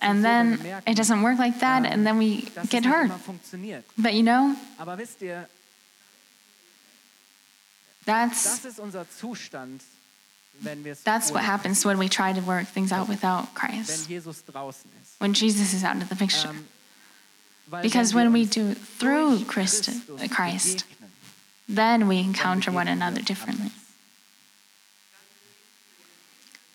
And 0.00 0.24
then 0.24 0.60
it 0.86 0.96
doesn't 0.96 1.22
work 1.22 1.38
like 1.38 1.60
that, 1.60 1.86
and 1.86 2.06
then 2.06 2.18
we 2.18 2.48
get 2.68 2.84
hurt. 2.84 3.10
But 3.96 4.14
you 4.14 4.22
know, 4.22 4.56
that's 8.04 8.66
that's 11.04 11.30
what 11.30 11.44
happens 11.44 11.84
when 11.84 11.98
we 11.98 12.08
try 12.08 12.32
to 12.32 12.40
work 12.40 12.66
things 12.66 12.90
out 12.90 13.08
without 13.08 13.54
Christ. 13.54 14.10
When 15.18 15.34
Jesus 15.34 15.72
is 15.74 15.84
out 15.84 15.96
of 16.02 16.08
the 16.08 16.16
picture. 16.16 16.50
Because 17.82 18.14
when 18.14 18.32
we 18.32 18.44
do 18.46 18.74
through 18.74 19.44
Christ, 19.44 19.90
Christ, 20.30 20.84
then 21.68 22.08
we 22.08 22.18
encounter 22.18 22.72
one 22.72 22.88
another 22.88 23.20
differently. 23.20 23.70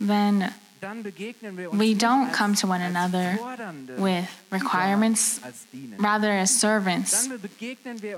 Then 0.03 0.53
we 1.71 1.93
don't 1.93 2.33
come 2.33 2.55
to 2.55 2.67
one 2.67 2.81
another 2.81 3.39
with 3.97 4.29
requirements, 4.51 5.39
rather 5.97 6.29
as 6.29 6.53
servants. 6.53 7.29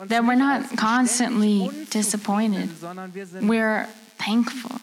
Then 0.05 0.25
we're 0.25 0.33
not 0.33 0.75
constantly 0.75 1.69
disappointed. 1.91 2.69
We're 3.41 3.85
thankful. 4.17 4.81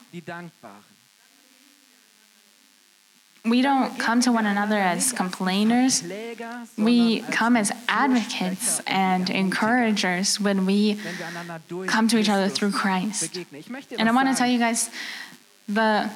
We 3.44 3.60
don't 3.60 3.98
come 3.98 4.20
to 4.20 4.30
one 4.30 4.46
another 4.46 4.76
as 4.78 5.12
complainers. 5.12 6.04
We 6.78 7.22
come 7.22 7.56
as 7.56 7.72
advocates 7.88 8.80
and 8.86 9.28
encouragers 9.28 10.38
when 10.38 10.64
we 10.64 11.00
come 11.88 12.06
to 12.06 12.18
each 12.18 12.28
other 12.28 12.48
through 12.48 12.70
Christ. 12.70 13.36
And 13.98 14.08
I 14.08 14.12
want 14.12 14.28
to 14.28 14.36
tell 14.36 14.46
you 14.46 14.60
guys 14.60 14.90
the, 15.66 16.10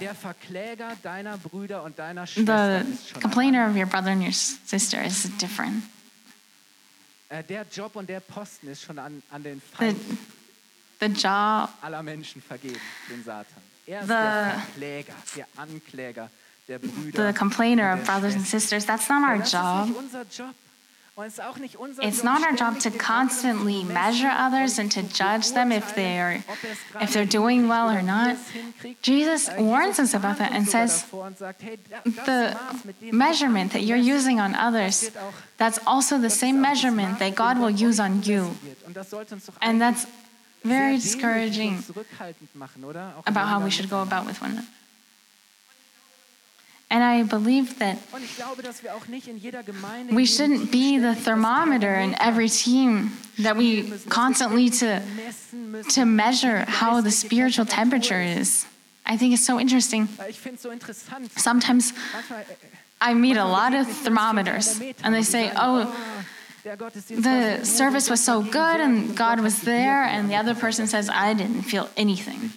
the 2.44 3.20
complainer 3.20 3.66
of 3.68 3.76
your 3.76 3.86
brother 3.86 4.10
and 4.10 4.22
your 4.22 4.32
sister 4.32 5.00
is 5.02 5.24
different. 5.38 5.84
Der 7.48 7.66
Job 7.72 7.96
und 7.96 8.08
der 8.08 8.20
Posten 8.20 8.68
ist 8.68 8.82
schon 8.82 8.98
an, 8.98 9.22
an 9.30 9.42
den 9.42 9.60
the, 9.80 9.94
the 11.00 11.06
job 11.06 11.68
aller 11.82 12.02
Menschen 12.02 12.40
vergeben, 12.40 12.80
den 13.10 13.24
Satan. 13.24 13.46
Er 13.86 14.00
ist 14.00 14.06
The- 14.06 14.12
der 14.12 14.62
Verkläger, 14.64 15.14
der 15.36 15.46
Ankläger 15.56 16.30
der 16.68 16.78
Brüder. 16.78 17.32
the 17.32 17.38
complainer 17.38 17.94
of 17.94 18.04
brothers 18.04 18.34
and 18.34 18.46
sisters. 18.46 18.86
That's 18.86 19.08
not 19.08 19.22
our 19.22 19.34
Aber 19.34 19.38
das 19.38 20.28
ist 20.28 20.38
job. 20.38 20.54
Nicht 21.16 21.16
unser 21.16 21.16
Job. 21.16 21.18
Und 21.18 21.26
es 21.26 21.32
ist 21.34 21.40
auch 21.40 21.56
nicht 21.58 21.76
unser 21.76 22.02
It's 22.02 22.22
not 22.22 22.40
our 22.40 22.52
job 22.54 22.78
to 22.80 22.90
constantly 22.90 23.84
measure 23.84 24.30
others 24.30 24.78
and 24.78 24.92
to 24.92 25.00
judge 25.02 25.52
them 25.54 25.72
if 25.72 25.94
they 25.94 26.18
are 26.20 26.38
beurteilen, 26.38 26.44
ob 26.48 27.02
es 27.02 27.08
if 27.08 27.14
they're 27.16 27.26
doing 27.40 27.68
well 27.68 27.88
or 27.88 28.02
not. 28.02 28.36
Jesus 29.02 29.48
Äh, 29.48 29.58
warns 29.58 29.98
us 29.98 30.14
about 30.14 30.38
that 30.38 30.52
and 30.52 30.68
says 30.68 31.02
davor 31.02 31.26
und 31.26 31.38
sagt, 31.38 31.62
hey, 31.62 31.78
da- 31.90 31.96
das 32.04 32.14
the 32.26 32.54
Maß, 32.54 32.84
mit 32.84 33.00
dem 33.02 33.10
du 33.10 33.16
measurement 33.16 33.72
that 33.72 33.82
you're 33.82 33.96
using 34.16 34.40
on 34.40 34.54
others, 34.54 35.00
das 35.00 35.14
wird 35.14 35.16
auch- 35.18 35.32
that's 35.58 35.86
also 35.86 36.18
the 36.20 36.30
same 36.30 36.60
measurement 36.60 37.18
that 37.18 37.34
God 37.34 37.58
will 37.58 37.74
use 37.74 38.00
on 38.00 38.22
you. 38.22 38.42
gemessen 38.44 38.58
wird. 38.62 38.86
Und 38.86 38.96
das 38.96 39.10
sollte 39.10 39.34
uns 39.34 39.46
doch 39.46 39.54
And 39.60 39.80
that's 39.80 40.06
very 40.64 40.96
discouraging 40.96 41.76
und 41.76 41.86
zurückhaltend 41.86 42.54
machen, 42.56 42.84
oder? 42.84 43.14
Auch 43.18 43.26
im 43.26 43.36
about 43.36 43.48
how 43.54 43.64
we 43.64 43.70
should 43.70 43.88
go 43.88 43.96
about 44.02 44.26
with 44.28 44.40
one 44.40 44.50
another. 44.50 44.66
And 46.96 47.04
I 47.04 47.24
believe 47.24 47.78
that 47.78 47.98
Und 48.10 48.24
ich 48.24 48.36
glaube, 48.36 48.62
dass 48.62 48.82
wir 48.82 48.94
auch 48.94 49.06
nicht 49.06 49.28
in 49.28 49.36
jeder 49.36 49.62
Gemeinde 49.62 50.16
we 50.16 50.24
shouldn't 50.24 50.70
be 50.70 50.98
the 50.98 51.14
thermometer 51.14 51.94
in 51.94 52.14
every 52.14 52.48
team 52.48 53.12
that 53.42 53.54
we 53.58 53.82
spielen 53.82 53.90
müssen, 53.90 53.90
dass 53.90 54.04
wir 54.06 54.10
constantly 54.10 54.70
to 54.70 55.02
to 55.94 56.06
measure 56.06 56.64
how 56.80 57.02
the 57.02 57.10
spiritual 57.10 57.66
temperature 57.66 58.22
is 58.22 58.64
I 59.04 59.18
think 59.18 59.34
it's 59.34 59.44
so 59.44 59.58
interesting. 59.58 60.08
Ich 60.26 60.40
finde 60.40 60.56
es 60.56 60.62
so 60.62 60.70
interessant. 60.70 61.30
Sometimes 61.38 61.92
äh, 61.92 63.10
I 63.10 63.12
meet 63.12 63.36
a 63.36 63.44
lot 63.44 63.74
of 63.74 63.86
begegnen 63.86 63.86
wir 63.86 63.88
uns 63.88 64.02
thermometers, 64.02 64.80
and 65.02 65.14
they 65.14 65.22
say, 65.22 65.50
oh, 65.54 65.84
war 65.84 65.86
the 67.10 67.60
service 67.62 68.08
was 68.08 68.24
so 68.24 68.40
good 68.40 68.80
and 68.80 69.14
God 69.14 69.40
was 69.40 69.60
there, 69.60 70.02
and 70.02 70.30
the 70.30 70.36
other 70.36 70.54
person 70.54 70.86
says, 70.86 71.10
I 71.10 71.34
didn't 71.34 71.64
feel 71.64 71.90
anything. 71.94 72.52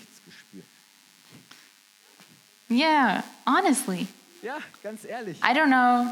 Yeah, 2.70 3.24
honestly. 3.46 4.08
Ja, 4.42 4.58
ganz 4.84 5.06
ehrlich. 5.06 5.38
I 5.44 5.54
don't 5.54 5.68
know. 5.68 6.12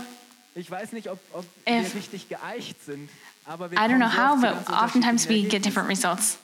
Ich 0.55 0.69
weiß 0.69 0.91
nicht, 0.93 1.07
ob, 1.09 1.19
ob 1.33 1.45
If- 1.65 1.93
wir 1.93 1.95
richtig 1.95 2.29
geeicht 2.29 2.83
sind, 2.83 3.09
aber 3.45 3.69
wir 3.71 3.77
I 3.77 3.81
don't 3.87 3.99
know 3.99 4.09
how, 4.09 4.39
but 4.41 4.69
oftentimes 4.69 5.29
we 5.29 5.43
get 5.43 5.63
different 5.63 5.89
results. 5.89 6.37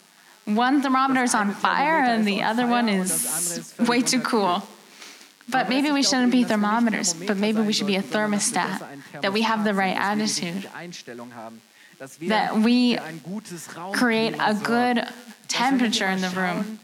One 0.45 0.81
thermometer 0.81 1.23
is 1.23 1.33
on 1.33 1.53
fire, 1.53 2.03
and 2.03 2.27
the 2.27 2.43
other 2.43 2.67
one 2.67 2.89
is 2.89 3.25
andere 3.25 3.59
ist 3.59 3.73
völlig 3.75 3.89
way 3.89 4.01
too 4.01 4.19
cool. 4.29 4.61
But 5.47 5.67
maybe 5.67 5.91
we 5.91 6.03
shouldn't 6.03 6.31
be 6.31 6.43
thermometers, 6.45 7.13
but 7.13 7.37
maybe 7.37 7.61
we 7.61 7.73
should 7.73 7.87
be 7.87 7.97
a 7.97 8.01
thermostat, 8.01 8.79
that 9.21 9.33
we 9.33 9.41
have 9.41 9.63
the 9.65 9.73
right 9.73 9.95
attitude, 9.97 10.69
that 12.27 12.57
we 12.57 12.97
create 13.93 14.35
a 14.39 14.53
good 14.53 15.05
temperature 15.49 16.07
in 16.07 16.21
the 16.21 16.29
room, 16.29 16.79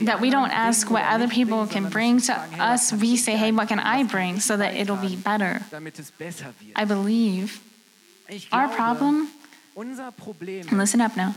that 0.00 0.20
we 0.20 0.30
don't 0.30 0.50
ask 0.50 0.90
what 0.90 1.04
other 1.04 1.28
people 1.28 1.66
can 1.66 1.88
bring 1.88 2.20
to 2.20 2.32
us. 2.58 2.92
We 2.92 3.16
say, 3.16 3.36
hey, 3.36 3.50
what 3.52 3.68
can 3.68 3.80
I 3.80 4.04
bring 4.04 4.40
so 4.40 4.56
that 4.56 4.74
it'll 4.74 4.96
be 4.96 5.16
better? 5.16 5.60
I 6.76 6.84
believe 6.84 7.60
our 8.52 8.68
problem, 8.68 9.28
Unser 9.76 10.10
Problem, 10.12 10.78
listen 10.78 11.00
up 11.00 11.16
now, 11.16 11.34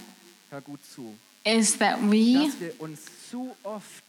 hör 0.51 0.61
gut 0.61 0.79
zu, 0.85 1.13
is 1.45 1.77
that 1.77 2.01
we 2.01 2.45
dass 2.47 2.59
wir 2.59 2.73
uns 2.79 2.99
zu 3.31 3.55
oft 3.63 4.03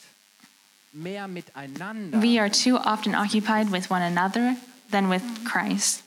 mehr 0.92 1.26
miteinander 1.28 2.20
we 2.20 2.38
are 2.38 2.48
too 2.50 2.76
often 2.76 3.14
occupied 3.14 3.70
with 3.70 3.90
one 3.90 4.02
another 4.02 4.56
than 4.90 5.08
with 5.08 5.22
Christ. 5.44 6.02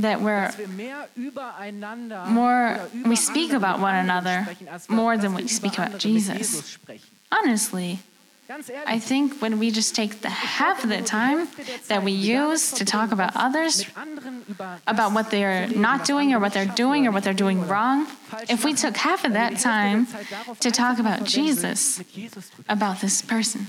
That 0.00 0.20
we're 0.20 0.46
dass 0.46 0.58
wir 0.58 0.68
mehr 0.68 1.08
übereinander 1.16 2.26
more- 2.26 2.78
we 3.04 3.16
speak 3.16 3.52
about 3.52 3.80
one 3.82 3.94
another 3.96 4.42
sprechen, 4.44 4.68
als 4.68 4.88
wir- 4.88 4.94
more 4.96 5.18
than 5.18 5.34
we 5.34 5.48
speak 5.48 5.78
about 5.78 5.98
Jesus. 5.98 6.78
Honestly, 7.30 8.00
I 8.86 8.98
think 8.98 9.42
when 9.42 9.58
we 9.58 9.70
just 9.70 9.94
take 9.94 10.22
the 10.22 10.30
half 10.30 10.82
of 10.82 10.88
the 10.88 11.02
time 11.02 11.48
that 11.88 12.02
we 12.02 12.12
use 12.12 12.72
to 12.72 12.84
talk 12.86 13.12
about 13.12 13.32
others, 13.34 13.84
about 14.86 15.12
what 15.12 15.30
they're 15.30 15.68
not 15.68 16.06
doing 16.06 16.32
or 16.32 16.40
what 16.40 16.54
they're 16.54 16.64
doing 16.64 17.06
or 17.06 17.10
what 17.10 17.24
they're 17.24 17.34
doing 17.34 17.68
wrong, 17.68 18.06
if 18.48 18.64
we 18.64 18.72
took 18.72 18.96
half 18.96 19.26
of 19.26 19.34
that 19.34 19.58
time 19.58 20.06
to 20.60 20.70
talk 20.70 20.98
about 20.98 21.24
Jesus, 21.24 22.02
about 22.70 23.02
this 23.02 23.20
person, 23.20 23.66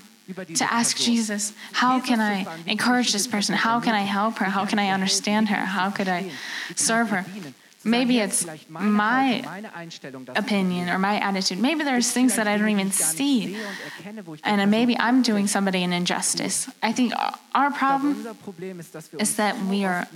to 0.56 0.74
ask 0.74 0.96
Jesus, 0.96 1.52
how 1.74 2.00
can 2.00 2.22
I 2.22 2.48
encourage 2.66 3.12
this 3.12 3.28
person? 3.28 3.56
How 3.56 3.82
can 3.82 3.94
I 3.94 4.02
help 4.02 4.38
her? 4.38 4.46
How 4.46 4.66
can 4.66 4.80
I 4.80 4.92
understand 4.92 5.50
her? 5.50 5.66
How 5.66 5.90
could 5.90 6.08
I 6.08 6.32
serve 6.76 7.10
her? 7.10 7.26
Maybe 7.86 8.20
it's 8.20 8.46
my 8.68 9.42
opinion 10.36 10.90
or 10.90 11.00
my 11.00 11.18
attitude. 11.20 11.60
Maybe 11.60 11.84
there's 11.84 12.12
things 12.12 12.36
that 12.36 12.46
I 12.48 12.58
don't 12.58 12.70
even 12.70 12.92
see. 12.92 13.56
And 14.44 14.70
maybe 14.70 14.98
I'm 15.00 15.22
doing 15.22 15.48
somebody 15.48 15.84
an 15.84 15.94
injustice. 15.94 16.70
I 16.84 16.92
think 16.92 17.14
our- 17.56 17.72
problem 17.72 18.26
is 19.20 19.36
that 19.36 19.58
we 19.66 19.86
are 19.86 20.08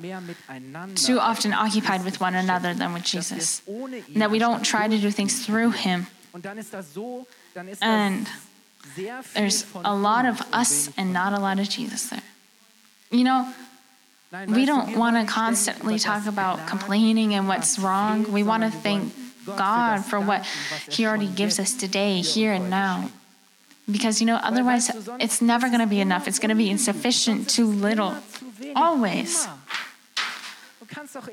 too 0.96 1.20
often 1.20 1.54
occupied 1.54 2.04
with 2.04 2.20
one 2.20 2.36
another 2.36 2.74
than 2.74 2.94
with 2.94 3.04
Jesus. 3.04 3.62
And 3.68 4.22
that 4.22 4.30
we 4.30 4.40
don't 4.40 4.64
try 4.64 4.88
to 4.88 4.98
do 4.98 5.10
things 5.12 5.46
through 5.46 5.72
him. 5.72 6.08
And 7.82 8.28
There's 9.34 9.66
a 9.86 9.96
lot 9.96 10.26
of 10.26 10.42
us 10.52 10.90
and 10.98 11.14
not 11.14 11.32
a 11.32 11.40
lot 11.40 11.60
of 11.60 11.70
Jesus 11.70 12.10
there. 12.10 12.24
You 13.12 13.24
know, 13.24 13.54
we 14.48 14.66
don't 14.66 14.98
want 14.98 15.16
to 15.16 15.32
constantly 15.32 16.00
talk 16.00 16.26
about 16.26 16.68
complaining 16.68 17.36
and 17.36 17.48
what's 17.48 17.78
wrong. 17.78 18.32
We 18.32 18.42
want 18.42 18.64
to 18.64 18.72
thank 18.72 19.14
God 19.46 20.04
for 20.04 20.20
what 20.20 20.46
He 20.90 21.06
already 21.06 21.28
gives 21.28 21.60
us 21.60 21.74
today, 21.74 22.22
here 22.22 22.52
and 22.52 22.70
now. 22.70 23.12
Because, 23.92 24.22
you 24.22 24.28
know, 24.28 24.38
otherwise 24.38 24.90
it's 25.20 25.42
never 25.42 25.68
going 25.68 25.82
to 25.82 25.88
be 25.88 26.00
enough. 26.00 26.28
It's 26.28 26.40
going 26.40 26.50
to 26.50 26.56
be 26.56 26.70
insufficient, 26.70 27.50
too 27.50 27.68
little. 27.68 28.16
Always. 28.76 29.48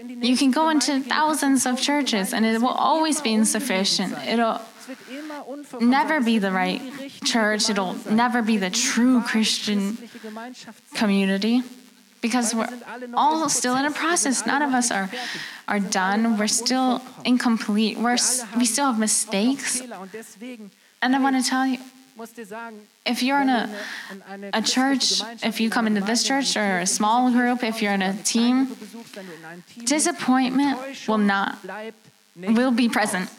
You 0.08 0.36
can 0.36 0.50
go 0.50 0.68
into 0.68 1.00
thousands 1.00 1.64
of 1.64 1.80
churches 1.80 2.34
and 2.34 2.44
it 2.44 2.60
will 2.60 2.68
always 2.68 3.20
be 3.20 3.32
insufficient. 3.32 4.14
It'll 4.26 4.60
never 5.80 6.20
be 6.20 6.38
the 6.38 6.50
right 6.50 6.82
church. 7.24 7.70
It'll 7.70 7.94
never 8.10 8.42
be 8.42 8.56
the 8.56 8.70
true 8.70 9.22
Christian 9.22 9.96
community 10.94 11.62
because 12.20 12.54
we're 12.54 12.68
all 13.14 13.48
still 13.48 13.76
in 13.76 13.84
a 13.84 13.90
process. 13.90 14.46
None 14.46 14.62
of 14.62 14.72
us 14.72 14.90
are, 14.90 15.10
are 15.68 15.80
done. 15.80 16.38
We're 16.38 16.46
still 16.48 17.02
incomplete. 17.24 17.98
We're, 17.98 18.18
we 18.56 18.64
still 18.64 18.86
have 18.86 18.98
mistakes. 18.98 19.82
And 21.02 21.16
I 21.16 21.20
want 21.20 21.42
to 21.42 21.48
tell 21.48 21.66
you 21.66 21.78
if 23.06 23.22
you're 23.22 23.40
in 23.40 23.48
a, 23.48 23.74
a 24.52 24.60
church, 24.60 25.22
if 25.42 25.60
you 25.60 25.70
come 25.70 25.86
into 25.86 26.02
this 26.02 26.22
church 26.22 26.56
or 26.56 26.80
a 26.80 26.86
small 26.86 27.30
group, 27.32 27.64
if 27.64 27.80
you're 27.80 27.94
in 27.94 28.02
a 28.02 28.14
team, 28.22 28.76
disappointment 29.84 30.78
will 31.08 31.18
not 31.18 31.58
will 32.36 32.70
be 32.70 32.88
present. 32.88 33.30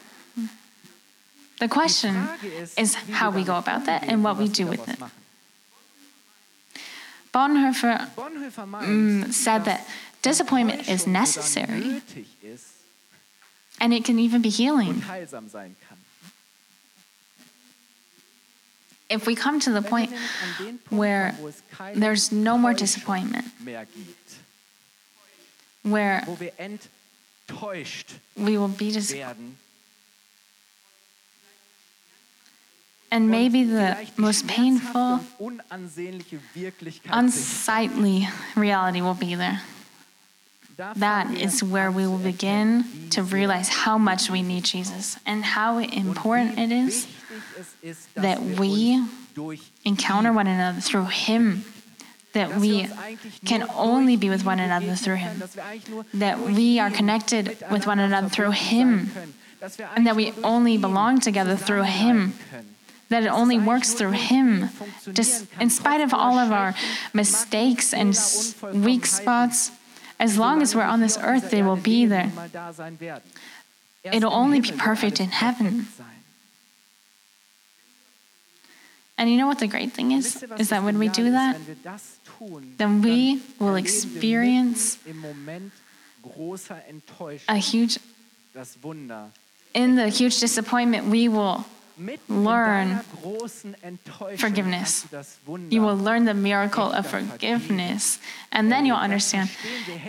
The 1.60 1.68
question 1.68 2.28
is 2.76 2.96
how 2.96 3.30
we 3.30 3.44
go 3.44 3.58
about 3.58 3.86
that 3.86 4.04
and 4.08 4.24
what 4.24 4.38
we 4.38 4.48
do 4.48 4.66
with 4.66 4.88
it. 4.90 4.98
Bonhoeffer 7.34 8.08
mm, 8.16 9.32
said 9.32 9.66
that 9.66 9.88
disappointment 10.22 10.90
is 10.90 11.08
necessary 11.08 12.02
and 13.80 13.94
it 13.94 14.04
can 14.04 14.20
even 14.20 14.42
be 14.42 14.50
healing. 14.50 15.02
If 19.10 19.28
we 19.28 19.36
come 19.36 19.60
to 19.62 19.72
the 19.72 19.82
point 19.82 20.12
where 20.90 21.36
there's 21.96 22.32
no 22.32 22.58
more 22.58 22.74
disappointment, 22.74 23.46
where 25.84 26.24
wo 26.28 26.36
wir 26.40 26.52
enttäuscht 26.58 28.20
we 28.38 28.58
will 28.58 28.70
be 28.70 28.92
dis- 28.92 29.14
and 33.12 33.30
maybe 33.30 33.64
the 33.64 33.96
most 34.18 34.48
painful, 34.48 35.20
und 35.40 35.62
unansehnliche 35.70 36.40
Wirklichkeit 36.54 37.14
unsightly 37.14 38.28
reality 38.56 39.02
will 39.02 39.14
be 39.14 39.36
there. 39.36 39.62
That 40.96 41.30
is 41.30 41.62
where 41.62 41.92
we 41.92 42.08
will 42.08 42.18
begin 42.18 42.80
er, 42.80 43.10
to 43.12 43.24
realize 43.24 43.70
how 43.70 44.00
much 44.00 44.32
we 44.32 44.42
need 44.42 44.64
Jesus 44.64 45.18
and 45.28 45.44
how 45.44 45.78
important 45.78 46.58
it 46.58 46.72
is 46.72 47.06
wichtig 47.06 47.22
es 47.60 47.68
ist, 47.82 48.16
dass 48.16 48.24
that 48.24 48.40
we 48.60 49.04
encounter 49.84 50.32
one 50.32 50.48
another 50.48 50.82
through 50.82 51.08
Him, 51.10 51.64
that 52.34 52.60
we 52.60 52.88
can 53.46 53.68
only 53.76 54.18
be 54.18 54.30
with 54.30 54.46
one 54.46 54.60
another 54.60 54.96
through 54.96 55.18
Him, 55.18 55.40
dass 55.40 55.56
wir 55.56 55.66
eigentlich 55.66 55.90
nur 55.90 56.06
that 56.14 56.40
we 56.40 56.80
are 56.80 56.90
connected 56.90 57.58
with 57.72 57.88
one 57.88 58.00
another 58.00 58.30
through 58.30 58.52
Him, 58.52 59.06
sein 59.06 59.14
können, 59.14 59.34
dass 59.60 59.78
wir 59.78 59.90
and 59.96 60.06
that 60.08 60.16
we 60.16 60.34
only 60.44 60.78
belong 60.78 61.20
together 61.20 61.56
through 61.56 61.84
Him. 61.84 62.34
That 63.12 63.24
it 63.24 63.28
only 63.28 63.60
works 63.60 63.94
through 63.94 64.12
Him. 64.12 64.70
Just 65.12 65.46
in 65.60 65.70
spite 65.70 66.00
of 66.02 66.14
all 66.14 66.40
of 66.40 66.52
our 66.52 66.74
mistakes 67.14 67.94
and 67.94 68.14
Macken, 68.14 68.18
s- 68.18 68.54
Fehler, 68.54 68.84
weak 68.86 69.06
spots, 69.06 69.72
as 70.18 70.38
long 70.38 70.62
as 70.62 70.74
we're 70.74 70.84
on 70.94 71.02
this 71.02 71.18
earth, 71.22 71.52
they 71.52 71.62
will 71.62 71.76
be 71.76 72.06
there. 72.06 72.32
It'll 74.04 74.34
only 74.34 74.62
be 74.62 74.72
perfect 74.72 75.20
in 75.20 75.30
heaven. 75.30 75.88
And 79.18 79.30
you 79.30 79.38
know 79.38 79.46
what 79.46 79.60
the 79.60 79.68
great 79.68 79.92
thing 79.92 80.14
is? 80.14 80.42
Is 80.58 80.70
that 80.70 80.84
when 80.84 80.98
we 80.98 81.10
do 81.10 81.32
that, 81.32 81.58
then 82.78 83.02
we 83.02 83.42
will 83.60 83.76
experience 83.76 84.98
a 87.48 87.58
huge, 87.58 88.00
in 89.74 89.96
the 89.96 90.08
huge 90.10 90.40
disappointment, 90.40 91.06
we 91.08 91.28
will 91.28 91.66
learn 92.30 93.00
forgiveness. 94.38 95.08
You 95.70 95.82
will 95.82 95.98
learn 95.98 96.26
the 96.26 96.34
miracle 96.34 96.92
of 96.92 97.08
forgiveness. 97.08 98.20
And 98.52 98.72
then 98.72 98.86
you'll 98.86 98.98
understand, 98.98 99.50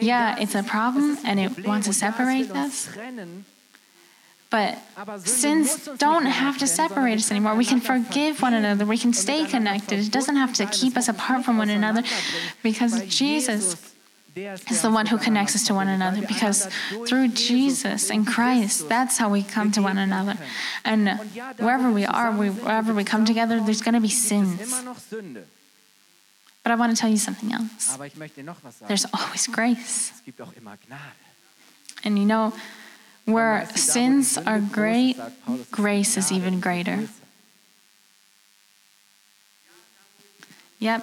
yeah, 0.01 0.39
it's 0.39 0.55
a 0.55 0.63
problem 0.63 1.19
and 1.25 1.41
it 1.41 1.67
wants 1.67 1.87
to 1.87 1.93
separate 1.93 2.51
us. 2.51 2.89
But 4.51 4.79
sins 5.25 5.89
don't 5.97 6.27
have 6.27 6.59
to 6.59 6.67
separate 6.67 7.17
us 7.17 7.31
anymore. 7.31 7.55
We 7.55 7.65
can 7.65 7.81
forgive 7.81 8.43
one 8.43 8.53
another. 8.53 8.85
We 8.85 8.99
can 8.99 9.15
stay 9.15 9.47
connected. 9.47 9.99
It 9.99 10.13
doesn't 10.13 10.37
have 10.37 10.53
to 10.55 10.67
keep 10.67 10.97
us 10.99 11.09
apart 11.09 11.45
from 11.45 11.57
one 11.57 11.71
another 11.71 12.03
because 12.63 13.03
Jesus 13.07 13.92
is 14.35 14.83
the 14.83 14.91
one 14.91 15.07
who 15.07 15.19
connects 15.19 15.55
us 15.55 15.67
to 15.67 15.75
one 15.75 15.89
another. 15.89 16.23
Because 16.27 16.69
through 17.07 17.29
Jesus 17.29 18.11
and 18.11 18.27
Christ, 18.27 18.89
that's 18.89 19.19
how 19.19 19.29
we 19.29 19.43
come 19.43 19.71
to 19.73 19.83
one 19.83 19.99
another. 19.99 20.37
And 20.85 21.19
wherever 21.59 21.91
we 21.91 22.05
are, 22.05 22.33
we, 22.33 22.49
wherever 22.49 22.95
we 22.95 23.05
come 23.05 23.25
together, 23.25 23.61
there's 23.61 23.83
going 23.83 23.95
to 23.95 24.01
be 24.01 24.09
sins. 24.09 24.85
But 26.63 26.71
I 26.71 26.77
want 26.77 26.95
to 26.95 27.01
tell 27.01 27.11
you 27.11 27.17
something 27.17 27.53
else. 27.53 27.93
Aber 27.95 28.07
ich 28.07 28.15
möchte 28.15 28.37
dir 28.37 28.45
noch 28.45 28.63
was 28.63 28.79
sagen. 28.79 28.89
There's 28.89 29.05
always 29.13 29.49
grace. 29.49 30.13
Es 30.15 30.25
gibt 30.25 30.41
auch 30.41 30.53
immer 30.57 30.77
Gnade. 30.87 31.17
And 32.05 32.19
you 32.19 32.25
know, 32.25 32.53
where 33.25 33.63
Weißt 33.63 33.71
du, 33.71 33.75
da, 33.75 33.75
wo 33.75 33.75
die 33.75 34.23
sins 34.23 34.39
are 34.39 34.61
great, 34.61 35.17
sagt 35.17 35.45
Paulus, 35.45 35.61
ist 35.61 35.73
grace 35.73 36.17
is 36.17 36.31
even 36.31 36.61
greater. 36.61 37.09
Yep. 40.81 41.03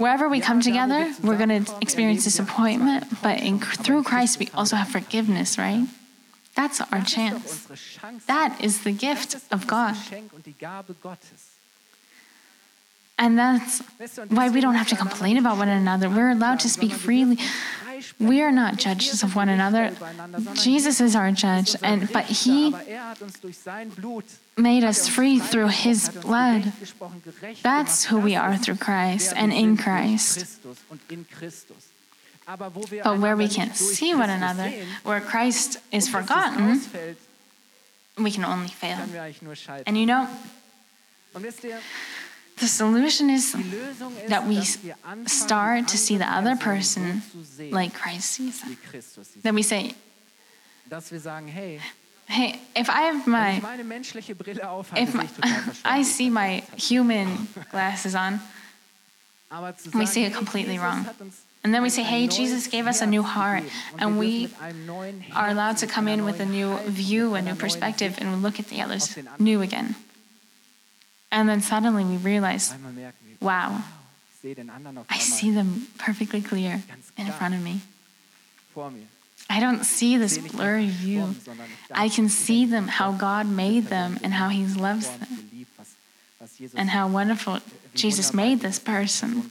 Wherever 0.00 0.30
we 0.30 0.40
come 0.40 0.62
together, 0.62 1.12
we're 1.22 1.36
going 1.36 1.62
to 1.62 1.74
experience 1.82 2.24
disappointment, 2.24 3.04
but 3.22 3.38
in, 3.40 3.58
through 3.60 4.02
Christ, 4.02 4.38
we 4.38 4.48
also 4.54 4.76
have 4.76 4.88
forgiveness, 4.88 5.58
right? 5.58 5.86
That's 6.56 6.80
our 6.80 7.00
Das 7.00 7.12
ist 7.12 7.68
doch 7.68 7.76
chance. 7.76 8.26
That 8.26 8.64
is 8.64 8.82
the 8.82 8.92
gift 8.92 9.36
of 9.52 9.66
God. 9.66 9.94
Geschenk 9.94 10.32
und 10.32 10.46
die 10.46 10.54
Gabe 10.58 10.94
Gottes. 11.02 11.50
And 13.18 13.38
that's 13.38 13.82
Weißt 13.98 14.16
du, 14.16 14.22
und 14.22 14.30
why 14.32 14.48
we 14.48 14.62
don't 14.62 14.74
have 14.74 14.88
to 14.88 14.96
complain 14.96 15.36
about 15.36 15.58
one 15.58 15.68
another. 15.68 16.08
We're 16.08 16.30
allowed 16.30 16.60
to 16.60 16.68
speak 16.70 16.92
freely. 16.92 17.36
We 18.18 18.40
are 18.40 18.50
not 18.50 18.78
judges 18.78 19.22
of 19.22 19.36
one 19.36 19.50
another. 19.50 19.92
Jesus 20.54 21.02
is 21.02 21.14
our 21.14 21.30
judge, 21.30 21.76
and 21.82 22.10
but 22.10 22.24
He 22.24 22.74
Made 24.60 24.84
us 24.84 25.08
free 25.08 25.38
through 25.38 25.68
His 25.68 26.08
blood. 26.08 26.72
That's 27.62 28.04
who 28.04 28.20
we 28.20 28.36
are 28.36 28.56
through 28.58 28.76
Christ 28.76 29.32
and 29.34 29.52
in 29.52 29.76
Christ. 29.76 30.60
But 32.46 33.18
where 33.18 33.36
we 33.36 33.48
can't 33.48 33.74
see 33.74 34.14
one 34.14 34.28
another, 34.28 34.70
where 35.02 35.20
Christ 35.20 35.78
is 35.92 36.08
forgotten, 36.08 36.80
we 38.18 38.30
can 38.30 38.44
only 38.44 38.68
fail. 38.68 38.98
And 39.86 39.96
you 39.96 40.04
know, 40.04 40.28
the 41.34 42.66
solution 42.66 43.30
is 43.30 43.56
that 44.28 44.46
we 44.46 44.60
start 45.26 45.88
to 45.88 45.96
see 45.96 46.18
the 46.18 46.30
other 46.30 46.54
Person 46.56 47.22
like 47.70 47.94
Christ 47.94 48.32
sees 48.32 48.60
them. 48.60 48.76
Then 49.42 49.54
we 49.54 49.62
say, 49.62 49.94
hey, 52.30 52.60
if 52.76 52.88
I 52.88 53.02
have 53.02 53.26
my 53.26 53.56
ich 53.56 53.62
meine 53.62 53.84
menschliche 53.84 54.34
Brille 54.34 54.68
aufhabe, 54.68 55.00
if 55.00 55.84
I 55.84 56.02
see 56.02 56.30
my 56.30 56.62
human 56.76 57.48
glasses 57.70 58.14
on, 58.14 58.40
we 59.94 60.06
see 60.06 60.24
it 60.24 60.34
completely 60.34 60.78
wrong. 60.78 61.06
And 61.62 61.74
then 61.74 61.82
we 61.82 61.90
say, 61.90 62.02
hey, 62.02 62.26
Jesus 62.26 62.68
gave 62.68 62.86
us 62.86 63.02
a 63.02 63.06
new 63.06 63.22
heart, 63.22 63.64
and 63.98 64.18
we 64.18 64.46
dürfen 64.46 64.50
mit 64.50 64.62
einem 64.62 64.86
neuen 64.86 65.24
are 65.34 65.48
allowed 65.50 65.76
to 65.78 65.86
come 65.86 66.08
in 66.08 66.24
with 66.24 66.40
a 66.40 66.46
new 66.46 66.78
view, 66.88 67.34
a 67.34 67.42
new 67.42 67.54
perspective, 67.54 68.16
and 68.18 68.30
we 68.30 68.36
look 68.36 68.58
at 68.58 68.68
the 68.68 68.80
others 68.80 69.08
auf 69.08 69.14
den 69.14 69.26
anderen. 69.26 69.44
new 69.44 69.60
again. 69.60 69.94
And 71.30 71.48
then 71.48 71.60
suddenly 71.60 72.04
we 72.04 72.16
realize, 72.16 72.72
Einmal 72.72 72.92
merken 72.92 73.26
wir, 73.26 73.36
wow, 73.40 73.82
ich 74.32 74.40
sehe 74.40 74.54
den 74.54 74.70
anderen 74.70 74.98
auf 74.98 75.06
I 75.10 75.18
see 75.18 75.52
them 75.52 75.88
perfectly 75.98 76.40
clear 76.40 76.82
in 77.18 77.26
front 77.26 77.54
of 77.54 77.60
me. 77.60 77.80
I 79.50 79.58
don't 79.58 79.84
see 79.84 80.16
this 80.16 80.38
blurry 80.38 80.86
view. 80.86 81.34
I 81.90 82.08
can 82.08 82.28
see 82.28 82.64
them, 82.64 82.86
how 82.86 83.10
God 83.12 83.46
made 83.48 83.86
them, 83.86 84.18
and 84.22 84.32
how 84.32 84.48
He 84.48 84.64
loves 84.64 85.10
them, 85.10 85.66
and 86.76 86.90
how 86.90 87.08
wonderful 87.08 87.58
Jesus 87.94 88.32
made 88.32 88.60
this 88.60 88.78
Person 88.78 89.50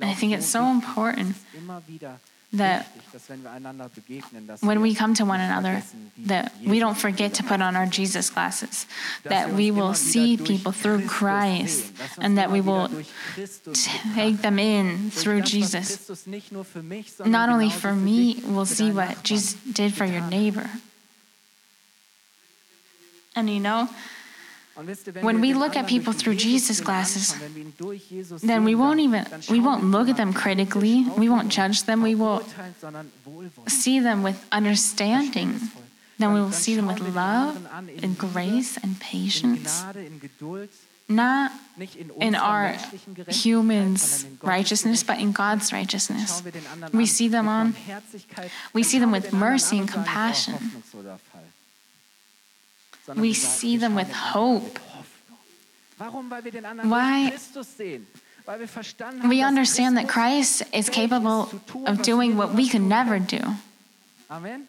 And 0.00 0.10
I 0.10 0.14
think 0.14 0.32
it's 0.32 0.46
so 0.46 0.66
important 0.66 1.36
that 2.52 2.86
when 4.60 4.80
we 4.80 4.94
come 4.94 5.14
to 5.14 5.24
one 5.24 5.40
another, 5.40 5.82
that 6.26 6.52
we 6.64 6.78
don't 6.78 6.96
forget 6.96 7.34
to 7.34 7.42
put 7.42 7.60
on 7.60 7.76
our 7.76 7.86
Jesus 7.86 8.30
glasses, 8.30 8.86
that 9.24 9.52
we 9.52 9.70
will 9.70 9.94
see 9.94 10.36
people 10.36 10.72
through 10.72 11.06
Christ, 11.06 11.92
and 12.18 12.38
that 12.38 12.50
we 12.50 12.60
will 12.60 12.88
take 14.14 14.38
them 14.42 14.58
in 14.58 15.10
through 15.10 15.42
Jesus. 15.42 16.10
Not 17.24 17.48
only 17.48 17.70
for 17.70 17.94
me, 17.94 18.42
we'll 18.46 18.66
see 18.66 18.90
what 18.90 19.22
Jesus 19.22 19.54
did 19.72 19.94
for 19.94 20.04
your 20.04 20.22
neighbor. 20.22 20.70
And 23.34 23.50
you 23.50 23.60
know, 23.60 23.88
when 25.20 25.40
we 25.40 25.54
look 25.54 25.76
at 25.76 25.86
people 25.86 26.12
through 26.12 26.34
Jesus 26.36 26.80
glasses, 26.80 27.34
then 28.42 28.64
we 28.64 28.74
won't 28.74 29.00
even 29.00 29.26
we 29.50 29.60
won't 29.60 29.84
look 29.84 30.08
at 30.08 30.16
them 30.16 30.32
critically. 30.32 31.04
We 31.16 31.28
won't 31.28 31.48
judge 31.48 31.84
them. 31.84 32.02
We 32.02 32.14
will 32.14 32.42
see 33.68 34.00
them 34.00 34.22
with 34.22 34.44
understanding. 34.52 35.60
Then 36.18 36.32
we 36.32 36.40
will 36.40 36.52
see 36.52 36.74
them 36.74 36.86
with 36.86 37.00
love 37.14 37.66
and 38.02 38.16
grace 38.16 38.78
and 38.78 38.98
patience, 39.00 39.84
not 41.08 41.50
in, 42.20 42.34
our 42.34 42.74
humans' 43.28 44.02
sondern 44.02 44.32
in 44.32 44.38
Gottes 44.38 44.48
righteousness, 44.48 45.04
but 45.04 45.18
in 45.18 45.32
God's 45.32 45.72
righteousness. 45.72 46.30
Schauen 46.30 46.44
wir 46.44 46.52
den 46.52 46.66
anderen 46.66 46.98
We 46.98 47.06
see 47.06 47.28
them 47.28 47.48
on- 47.48 47.74
we 48.72 48.82
see 48.82 48.98
them 48.98 49.12
with 49.12 49.32
mercy 49.32 49.78
and 49.78 49.88
oh, 49.90 49.92
compassion. 49.94 50.54
hoffnungsloser 50.54 51.18
Fall. 51.32 51.42
Sondern 53.06 53.22
We 53.22 53.34
see 53.34 53.78
them 53.78 53.94
with 53.94 54.10
hope. 54.34 54.64
mit 54.64 54.78
Hoffnung. 54.94 55.38
Warum? 55.98 56.30
Weil 56.30 56.44
wir 56.44 56.52
den 56.52 56.64
anderen 56.64 56.90
Why? 56.90 57.28
durch 57.30 57.34
Christus 57.34 57.76
sehen. 57.76 58.06
Weil 58.44 58.60
wir 58.60 58.68
verstanden 58.68 59.22
haben, 59.22 59.30
We 59.30 59.44
understand 59.46 59.96
that 59.96 60.08
Christ 60.08 60.64
is 60.72 60.88
capable 60.90 61.48
of 61.86 62.02
doing 62.02 62.36
what 62.36 62.56
we 62.56 62.68
could 62.68 62.82
never 62.82 63.18
do. 63.20 63.38
Amen. 64.28 64.68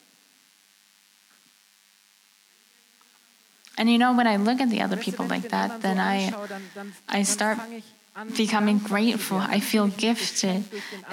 And 3.77 3.89
you 3.89 3.97
know, 3.97 4.13
when 4.13 4.25
I 4.27 4.37
look 4.37 4.59
at 4.59 4.69
the 4.69 4.81
other 4.81 4.97
people 4.97 5.25
like 5.27 5.49
that, 5.49 5.81
then 5.81 5.99
I 5.99 6.27
anschaue, 6.31 6.47
dann- 6.47 6.61
dann- 6.75 6.93
I 7.07 7.23
start 7.23 7.57
fange 7.57 7.77
ich 7.77 7.83
an, 8.15 8.27
becoming 8.35 8.79
grateful. 8.79 9.37
I 9.39 9.59
feel 9.61 9.87
gifted 9.97 10.63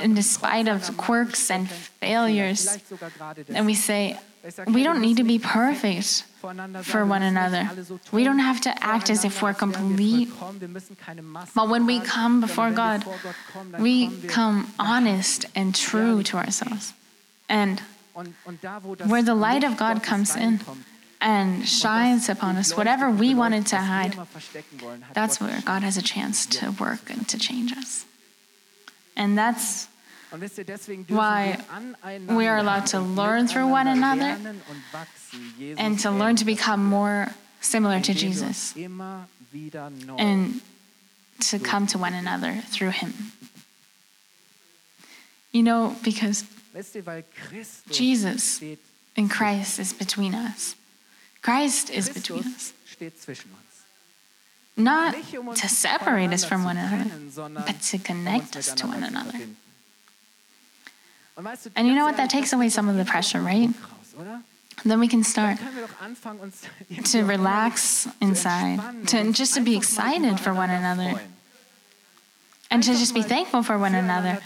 in 0.03 0.15
despite 0.15 0.67
of 0.69 0.97
quirks 0.97 1.51
and 1.51 1.69
failures. 2.01 2.63
vielleicht 2.63 2.89
sogar 2.89 3.11
gerade 3.11 3.45
And 3.55 3.67
we 3.67 3.75
say, 3.75 4.17
we 4.67 4.83
don't 4.83 5.01
need 5.01 5.17
to 5.19 5.25
be 5.25 5.39
perfect 5.39 6.25
for 6.85 7.05
one 7.07 7.23
another. 7.23 7.69
We 8.13 8.25
don't 8.25 8.39
have 8.39 8.61
to 8.63 8.71
act 8.83 9.11
as 9.11 9.25
if 9.25 9.43
we're 9.43 9.49
als 9.49 9.61
wären 9.61 9.71
wir 9.71 9.79
complete. 9.79 10.29
vollkommen. 10.31 10.61
Wir 10.61 10.69
müssen 10.69 10.97
keine 10.99 11.23
Masken 11.23 11.53
But 11.55 11.69
when 11.71 11.87
we 11.87 12.01
come 12.01 12.41
before 12.41 12.71
God, 12.71 13.01
wir 13.01 13.13
vor 13.13 13.19
Gott 13.23 13.35
kommen, 13.53 13.73
dann 13.73 13.85
we 13.85 14.11
come 14.29 14.65
honest 14.79 15.47
and 15.55 15.75
true 15.77 16.23
to 16.23 16.39
ourselves. 16.39 16.95
And 17.49 17.83
Und, 18.15 18.33
und 18.47 18.63
da, 18.63 18.79
wo 18.83 18.95
das 18.95 19.09
where 19.11 19.23
the 19.25 19.35
light 19.35 19.65
of 19.65 19.77
God 19.77 20.03
comes 20.03 20.35
in 20.37 20.61
and 21.21 21.67
shines 21.67 22.29
upon 22.29 22.57
us, 22.57 22.77
whatever 22.77 23.11
we 23.11 23.35
wanted 23.35 23.67
to 23.69 23.77
hide, 23.77 24.17
that's 25.13 25.41
where. 25.41 25.61
God 25.65 25.83
has 25.83 25.97
a 25.97 26.03
chance 26.03 26.47
to 26.47 26.71
work 26.73 27.11
and 27.11 27.27
to 27.29 27.39
change 27.39 27.73
us. 27.73 28.05
And 29.17 29.39
that's 29.39 29.89
why 31.09 31.59
we 32.29 32.47
are 32.47 32.59
allowed 32.59 32.87
to 32.87 33.01
learn 33.01 33.49
through 33.49 33.69
one 33.69 33.87
another 33.87 34.37
and 35.79 35.99
to 36.01 36.11
learn 36.11 36.37
to 36.37 36.45
become 36.45 36.85
more 36.85 37.29
similar 37.61 38.01
to 38.01 38.15
Jesus 38.15 38.75
and 38.77 40.61
to 41.41 41.59
come 41.59 41.87
to 41.89 41.99
one 41.99 42.15
another 42.15 42.63
through 42.69 42.91
Him. 42.91 43.15
You 45.53 45.63
know, 45.63 45.97
because 46.03 46.45
Jesus 47.91 48.61
in 49.17 49.29
Christ 49.29 49.79
is 49.79 49.93
between 49.93 50.35
us. 50.35 50.75
Christ 51.45 51.91
is 51.91 52.09
between 52.09 52.41
us. 52.57 52.73
steht 52.87 53.21
zwischen 53.21 53.51
uns. 53.51 53.61
Not 54.77 55.15
um 55.39 55.55
to 55.55 55.69
separate 55.69 56.33
us 56.33 56.45
from 56.45 56.65
one 56.65 56.77
another, 56.79 57.11
but 57.67 57.81
to 57.91 57.97
um 57.97 58.03
connect 58.03 58.57
us 58.57 58.75
to 58.75 58.87
one 58.87 59.05
another. 59.05 59.31
verbinden. 59.33 59.57
Und 61.37 61.45
weißt 61.45 61.67
du, 61.67 61.71
And 61.75 61.87
you 61.87 61.95
know 61.95 62.07
what? 62.07 62.17
That 62.17 62.31
takes 62.31 62.53
away 62.53 62.69
some 62.71 62.89
of 62.89 62.97
the 62.97 63.05
pressure, 63.05 63.41
right? 63.41 63.69
Druck 63.69 63.91
raus, 63.91 64.15
oder? 64.21 64.43
Then 64.85 65.01
we 65.01 65.09
can 65.09 65.23
start 65.23 65.59
können 65.59 65.77
wir 65.77 65.87
doch 65.87 66.01
anfangen, 66.01 66.41
uns 66.41 66.63
irgendwie 66.89 67.11
to 67.21 67.27
relax 67.27 68.09
inside, 68.21 68.81
to 69.07 69.19
just 69.33 69.55
to 69.55 69.61
be 69.61 69.77
excited 69.77 70.41
for 70.41 70.53
one 70.53 70.71
another. 70.71 71.21
And 72.75 72.83
to 72.83 72.91
just 72.91 73.15
be 73.15 73.23
thankful 73.23 73.63
for 73.63 73.79
one 73.79 73.95
another. 73.95 74.41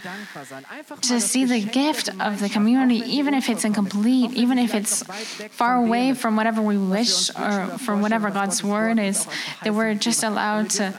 to 1.01 1.19
see 1.19 1.45
the 1.45 1.61
gift 1.61 2.09
of 2.21 2.39
the 2.39 2.47
community, 2.47 3.01
even 3.17 3.33
if 3.33 3.49
it's 3.49 3.65
incomplete, 3.65 4.31
even 4.33 4.59
if 4.59 4.75
it's 4.75 5.01
far 5.49 5.75
away 5.83 6.13
from 6.13 6.35
whatever 6.35 6.61
we 6.61 6.77
wish 6.77 7.31
or 7.31 7.65
from 7.79 8.01
whatever 8.03 8.29
God's 8.29 8.63
word 8.63 8.99
is, 8.99 9.25
that 9.63 9.73
we're 9.73 9.95
just 9.95 10.23
allowed 10.23 10.69
to 10.77 10.93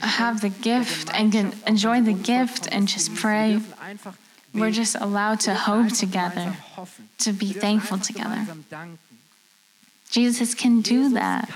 have 0.00 0.40
the 0.40 0.48
gift 0.48 1.10
and 1.12 1.34
enjoy 1.66 2.00
the 2.00 2.14
gift 2.14 2.66
and 2.72 2.88
just 2.88 3.14
pray. 3.14 3.60
We're 4.54 4.70
just 4.70 4.96
allowed 4.96 5.40
to 5.40 5.54
hope 5.54 5.92
together, 5.92 6.56
to 7.18 7.32
be 7.34 7.52
thankful 7.52 7.98
together. 7.98 8.46
Jesus 10.08 10.54
can 10.54 10.80
do 10.80 11.10
that. 11.10 11.50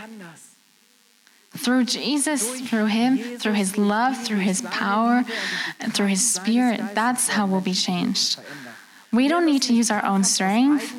Through 1.57 1.85
Jesus, 1.85 2.61
through 2.63 2.87
Him, 2.87 3.39
through 3.39 3.53
His 3.53 3.77
love, 3.77 4.17
through 4.23 4.39
His 4.39 4.63
power, 4.63 5.25
and 5.81 5.95
through 5.95 6.07
His 6.07 6.29
Spirit, 6.33 6.81
that's 6.95 7.29
how 7.29 7.47
we'll 7.47 7.61
be 7.61 7.75
changed. 7.75 8.41
We 9.13 9.29
don't 9.29 9.45
need 9.45 9.63
to 9.63 9.75
use 9.75 9.91
our 9.91 10.05
own 10.05 10.25
strength 10.25 10.95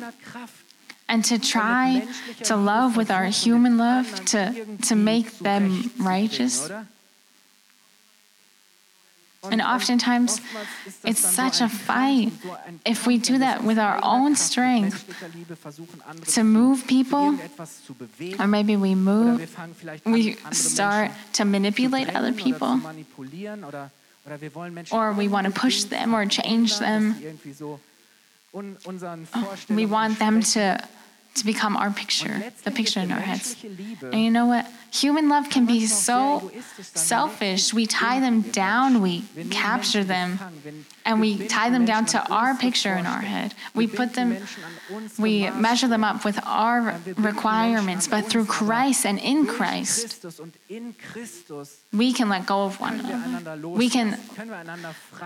and 1.08 1.24
to 1.24 1.38
try 1.38 2.06
to 2.44 2.56
love 2.56 2.96
with 2.96 3.10
our 3.10 3.24
human 3.24 3.76
love 3.76 4.24
to, 4.26 4.66
to 4.82 4.94
make 4.94 5.38
them 5.38 5.90
righteous. 5.98 6.70
And 9.50 9.60
oftentimes, 9.60 10.40
it's 11.04 11.20
such 11.20 11.60
a 11.60 11.68
fight 11.68 12.32
if 12.86 13.06
we 13.06 13.18
do 13.18 13.38
that 13.38 13.62
with 13.62 13.78
our 13.78 13.98
own 14.02 14.36
strength 14.36 15.04
to 16.34 16.44
move 16.44 16.86
people, 16.86 17.38
or 18.38 18.46
maybe 18.46 18.76
we 18.76 18.94
move, 18.94 19.56
we 20.04 20.32
start 20.52 21.10
to 21.34 21.44
manipulate 21.44 22.14
other 22.14 22.32
people, 22.32 22.80
or 24.90 25.12
we 25.12 25.28
want 25.28 25.46
to 25.46 25.52
push 25.52 25.84
them 25.84 26.14
or 26.14 26.26
change 26.26 26.78
them. 26.78 27.14
We 29.68 29.86
want 29.86 30.18
them 30.18 30.40
to 30.40 30.88
to 31.34 31.44
become 31.44 31.76
our 31.76 31.90
picture, 31.90 32.52
the 32.62 32.70
picture 32.70 33.00
in 33.00 33.10
our 33.10 33.20
heads. 33.20 33.56
And 34.02 34.20
you 34.20 34.30
know 34.30 34.46
what? 34.46 34.70
Human 34.92 35.28
love 35.28 35.50
can 35.50 35.66
be 35.66 35.86
so 35.86 36.50
selfish. 36.80 37.74
We 37.74 37.86
tie 37.86 38.20
them 38.20 38.42
down, 38.42 39.02
we 39.02 39.24
capture 39.50 40.04
them, 40.04 40.38
and 41.04 41.20
we 41.20 41.48
tie 41.48 41.70
them 41.70 41.84
down 41.84 42.06
to 42.06 42.24
our 42.32 42.54
picture 42.54 42.94
in 42.94 43.04
our 43.04 43.22
head. 43.22 43.54
We 43.74 43.88
put 43.88 44.14
them, 44.14 44.36
we 45.18 45.50
measure 45.50 45.88
them 45.88 46.04
up 46.04 46.24
with 46.24 46.38
our 46.46 47.00
requirements, 47.16 48.06
but 48.06 48.26
through 48.26 48.46
Christ 48.46 49.04
and 49.04 49.18
in 49.18 49.46
Christ, 49.46 50.24
we 51.92 52.12
can 52.12 52.28
let 52.28 52.46
go 52.46 52.62
of 52.62 52.78
one 52.78 53.00
another. 53.00 53.68
We 53.68 53.90
can 53.90 54.20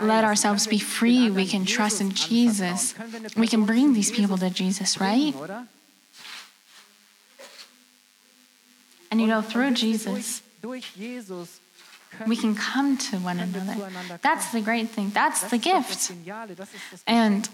let 0.01 0.23
ourselves 0.23 0.65
be 0.65 0.79
free. 0.79 1.29
We 1.29 1.45
can 1.45 1.65
trust 1.65 2.01
in 2.01 2.09
Jesus. 2.11 2.95
We 3.37 3.47
can 3.47 3.65
bring 3.65 3.93
these 3.93 4.09
people 4.09 4.39
to 4.39 4.49
Jesus, 4.49 4.99
right? 4.99 5.35
And 9.11 9.19
you 9.19 9.27
know, 9.27 9.41
through 9.41 9.71
Jesus, 9.71 10.41
we 12.27 12.35
can 12.35 12.55
come 12.55 12.97
to 12.97 13.17
one 13.17 13.39
another. 13.39 14.19
That's 14.21 14.51
the 14.51 14.61
great 14.61 14.89
thing. 14.89 15.11
That's 15.11 15.49
the 15.49 15.57
gift. 15.57 16.11
And, 17.07 17.49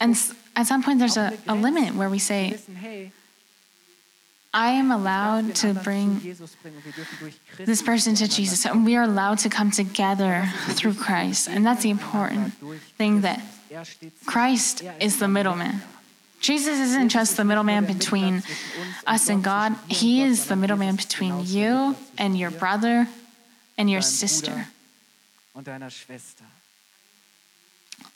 and 0.00 0.16
at 0.56 0.66
some 0.66 0.82
point, 0.82 0.98
there's 0.98 1.16
a, 1.16 1.36
a 1.48 1.54
limit 1.54 1.94
where 1.94 2.08
we 2.08 2.18
say, 2.18 2.58
I 4.54 4.70
am 4.70 4.92
allowed 4.92 5.56
to 5.56 5.74
bring 5.74 6.20
this 7.58 7.82
person 7.82 8.14
to 8.14 8.28
Jesus, 8.28 8.64
and 8.64 8.86
we 8.86 8.94
are 8.96 9.02
allowed 9.02 9.38
to 9.38 9.48
come 9.48 9.72
together 9.72 10.48
through 10.70 10.94
Christ. 10.94 11.48
And 11.48 11.66
that's 11.66 11.82
the 11.82 11.90
important 11.90 12.54
thing 12.96 13.22
that 13.22 13.42
Christ 14.26 14.84
is 15.00 15.18
the 15.18 15.28
middleman. 15.28 15.82
Jesus 16.44 16.78
isn't 16.78 17.08
just 17.08 17.38
the 17.38 17.44
middleman 17.44 17.86
between 17.86 18.42
us 19.06 19.30
and 19.30 19.42
God, 19.42 19.74
He 19.88 20.20
is 20.22 20.46
the 20.46 20.56
middleman 20.56 20.94
between 20.96 21.40
you 21.46 21.96
and 22.18 22.38
your 22.38 22.50
brother 22.50 23.08
and 23.78 23.90
your 23.90 24.02
sister. 24.02 24.66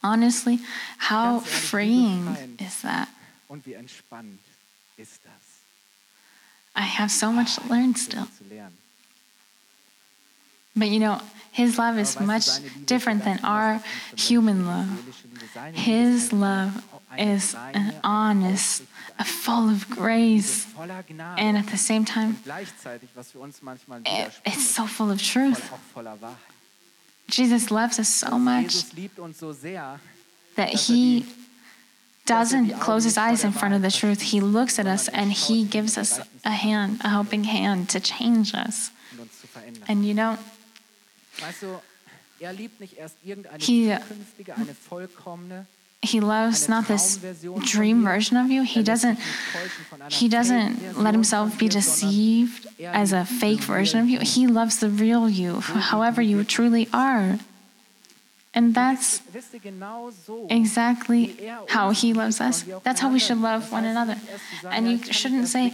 Honestly, 0.03 0.59
how 0.99 1.41
freeing 1.41 2.37
is 2.61 2.83
that? 2.83 3.09
I 6.77 6.83
have 6.83 7.11
so 7.11 7.33
much 7.33 7.57
to 7.57 7.67
learn 7.67 7.95
still. 7.95 8.29
But 10.77 10.89
you 10.89 11.01
know, 11.01 11.23
His 11.59 11.77
love 11.77 11.99
is 11.99 12.21
much 12.21 12.47
different 12.87 13.25
than 13.25 13.41
our 13.43 13.83
human 14.15 14.65
love. 14.65 14.89
His 15.75 16.33
love 16.33 16.85
is 17.19 17.57
an 17.75 17.95
honest, 18.05 18.85
full 19.25 19.69
of 19.69 19.91
grace, 19.91 20.69
and 21.37 21.59
at 21.59 21.67
the 21.67 21.77
same 21.77 22.05
time, 22.05 22.39
it, 24.07 24.31
it's 24.47 24.69
so 24.69 24.87
full 24.87 25.11
of 25.11 25.21
truth. 25.21 25.73
Jesus 27.27 27.73
loves 27.73 27.99
us 27.99 28.09
so 28.09 28.39
much 28.39 28.85
that 30.55 30.69
he 30.87 31.27
doesn't 32.25 32.71
close 32.79 33.03
his 33.03 33.19
eyes 33.19 33.43
in 33.43 33.51
front 33.51 33.75
of 33.75 33.83
the 33.83 33.91
truth. 33.91 34.21
He 34.21 34.41
looks 34.41 34.79
at 34.79 34.87
us 34.87 35.09
and 35.09 35.33
he 35.33 35.65
gives 35.65 35.99
us 35.99 36.21
a 36.45 36.53
hand, 36.53 37.01
a 37.03 37.09
helping 37.09 37.43
hand 37.43 37.89
to 37.89 37.99
change 37.99 38.55
us. 38.55 38.93
And 39.89 40.07
you 40.07 40.15
know, 40.15 40.39
he, 43.59 43.95
he 46.03 46.21
loves 46.21 46.69
not 46.69 46.87
this 46.87 47.19
dream 47.65 48.05
version 48.05 48.37
of 48.37 48.51
you. 48.51 48.63
He 48.63 48.83
doesn't 48.83 49.19
he 50.09 50.29
doesn't 50.29 50.99
let 50.99 51.15
himself 51.15 51.59
be 51.59 51.69
deceived 51.69 52.67
as 52.81 53.13
a 53.13 53.25
fake 53.25 53.61
version 53.61 54.01
of 54.01 54.09
you. 54.09 54.21
He 54.21 54.47
loves 54.47 54.79
the 54.79 54.89
real 54.89 55.29
you 55.29 55.61
however 55.61 56.23
you 56.23 56.45
truly 56.45 56.89
are 56.93 57.39
and 58.59 58.75
that's 58.75 59.23
exactly 60.51 61.23
how 61.69 61.91
he 61.91 62.13
loves 62.13 62.41
us. 62.41 62.65
That's 62.83 63.01
how 63.01 63.13
we 63.13 63.21
should 63.21 63.41
love 63.41 63.71
one 63.71 63.85
another. 63.85 64.17
And 64.69 64.91
you 64.91 64.99
shouldn't 65.13 65.47
say, 65.47 65.73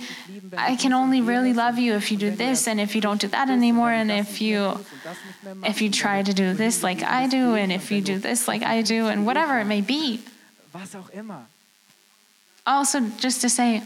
I 0.59 0.77
can 0.77 0.93
only 0.93 1.23
really 1.23 1.55
love 1.55 1.79
you 1.79 1.95
if 1.95 2.13
you 2.13 2.19
do 2.19 2.31
this 2.31 2.69
and 2.69 2.79
if 2.79 2.95
you 2.95 3.01
don't 3.01 3.19
do 3.19 3.29
that 3.29 3.49
anymore 3.49 3.91
and 3.91 4.11
if 4.11 4.43
you 4.43 4.79
if 5.65 5.81
you 5.81 5.89
try 5.91 6.23
to 6.23 6.35
do 6.35 6.53
this 6.53 6.83
like 6.83 7.03
I 7.03 7.27
do 7.27 7.55
and 7.55 7.73
if 7.73 7.91
you 7.91 8.03
do 8.03 8.19
this 8.19 8.47
like 8.47 8.63
I 8.63 8.83
do 8.83 9.07
and 9.07 9.25
whatever 9.25 9.59
it 9.61 9.65
may 9.65 9.81
be. 9.81 10.21
Also 12.67 13.01
just 13.19 13.41
to 13.41 13.49
say, 13.49 13.83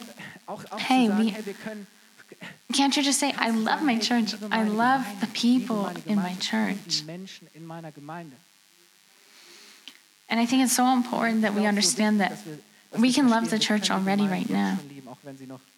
hey, 0.77 1.09
we 1.09 1.37
can't 2.73 2.97
you 2.97 3.03
just 3.05 3.21
say, 3.21 3.33
I 3.39 3.51
love 3.51 3.81
my 3.81 3.97
church. 3.99 4.35
I 4.51 4.65
love 4.65 5.07
the 5.21 5.29
people 5.29 5.89
in 6.05 6.17
my 6.17 6.35
church. 6.35 7.05
And 10.29 10.39
I 10.39 10.47
think 10.47 10.63
it's 10.63 10.77
so 10.77 10.87
important 10.93 11.43
that 11.43 11.55
we 11.55 11.67
understand 11.67 12.21
that 12.21 12.39
we 12.99 13.13
can 13.13 13.29
love 13.29 13.51
the 13.51 13.59
church 13.59 13.91
already 13.91 14.27
right 14.27 14.49
now. 14.49 14.79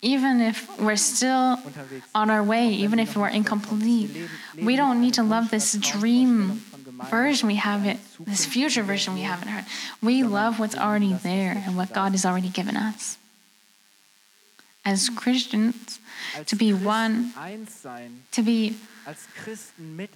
Even 0.03 0.41
if 0.41 0.81
we're 0.81 0.97
still 0.97 1.59
on 2.15 2.31
our 2.31 2.43
way, 2.43 2.69
even 2.69 2.99
if 2.99 3.17
we're 3.17 3.29
incomplete, 3.29 4.11
we 4.61 4.77
don't 4.77 5.01
need 5.01 5.15
to 5.15 5.23
love 5.23 5.51
this 5.51 5.75
dream 5.75 6.63
version 7.09 7.49
we 7.49 7.57
have 7.57 7.87
it, 7.87 7.99
this 8.21 8.45
future 8.45 8.83
version 8.83 9.15
we 9.15 9.23
haven't 9.23 9.49
heard. 9.49 9.65
We 10.03 10.23
love 10.23 10.59
what's 10.59 10.77
already 10.77 11.15
there 11.15 11.63
and 11.65 11.77
what 11.77 11.93
God 11.93 12.13
has 12.13 12.25
already 12.27 12.49
given 12.49 12.77
us. 12.77 13.17
As 14.85 15.09
Christians, 15.11 16.01
to 16.47 16.57
be 16.57 16.73
one, 16.73 17.33
to 18.33 18.43
be 18.43 18.77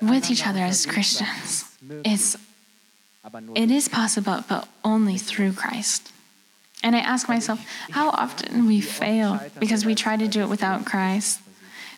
with 0.02 0.30
each 0.30 0.46
other 0.46 0.60
as 0.60 0.86
Christians, 0.86 1.64
is 2.04 2.38
it 3.54 3.70
is 3.70 3.88
possible, 3.88 4.44
but 4.48 4.68
only 4.84 5.18
through 5.18 5.52
Christ. 5.52 6.12
And 6.82 6.94
I 6.94 6.98
ask 6.98 7.28
myself, 7.28 7.64
how 7.90 8.10
often 8.10 8.66
we 8.66 8.80
fail 8.80 9.40
because 9.58 9.86
we 9.86 9.94
try 9.94 10.16
to 10.16 10.28
do 10.28 10.42
it 10.42 10.48
without 10.48 10.84
Christ, 10.84 11.40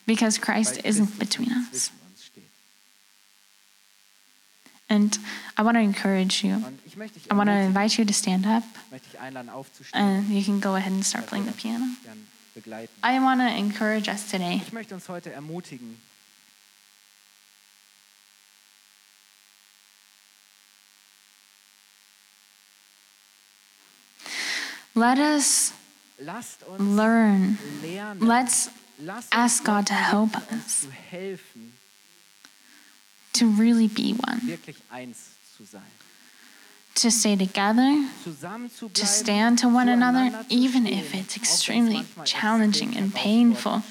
because 0.06 0.38
Christ 0.38 0.80
isn't 0.84 1.18
between 1.18 1.50
us. 1.50 1.90
And 4.88 5.18
I 5.56 5.62
want 5.62 5.76
to 5.76 5.80
encourage 5.80 6.44
you. 6.44 6.62
I 7.28 7.34
want 7.34 7.48
to 7.48 7.56
invite 7.56 7.98
you 7.98 8.04
to 8.04 8.14
stand 8.14 8.46
up. 8.46 8.62
And 9.92 10.28
you 10.28 10.44
can 10.44 10.60
go 10.60 10.76
ahead 10.76 10.92
and 10.92 11.04
start 11.04 11.26
playing 11.26 11.46
the 11.46 11.52
piano. 11.52 11.88
I 13.02 13.18
want 13.18 13.40
to 13.40 13.48
encourage 13.48 14.08
us 14.08 14.30
today. 14.30 14.62
Let 24.96 25.18
us 25.18 25.74
learn. 26.78 27.59
Let's 28.18 28.70
ask 29.30 29.62
God 29.62 29.87
to 29.88 29.92
help 29.92 30.35
us 30.50 30.88
to 33.35 33.50
really 33.50 33.88
be 33.88 34.14
one. 34.14 34.58
To 36.94 37.10
stay 37.10 37.37
together, 37.37 38.08
to 38.94 39.06
stand 39.06 39.58
to 39.58 39.68
one 39.68 39.90
another, 39.90 40.46
even 40.48 40.87
if 40.87 41.14
it's 41.14 41.37
extremely 41.37 42.06
challenging 42.25 42.96
and 42.96 43.14
painful. 43.14 43.83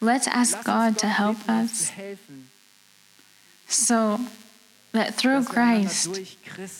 Let's 0.00 0.26
ask 0.26 0.64
God 0.64 0.98
to 0.98 1.06
help 1.06 1.48
us 1.48 1.92
so 3.68 4.18
that 4.90 5.14
through 5.14 5.44
Christ 5.44 6.08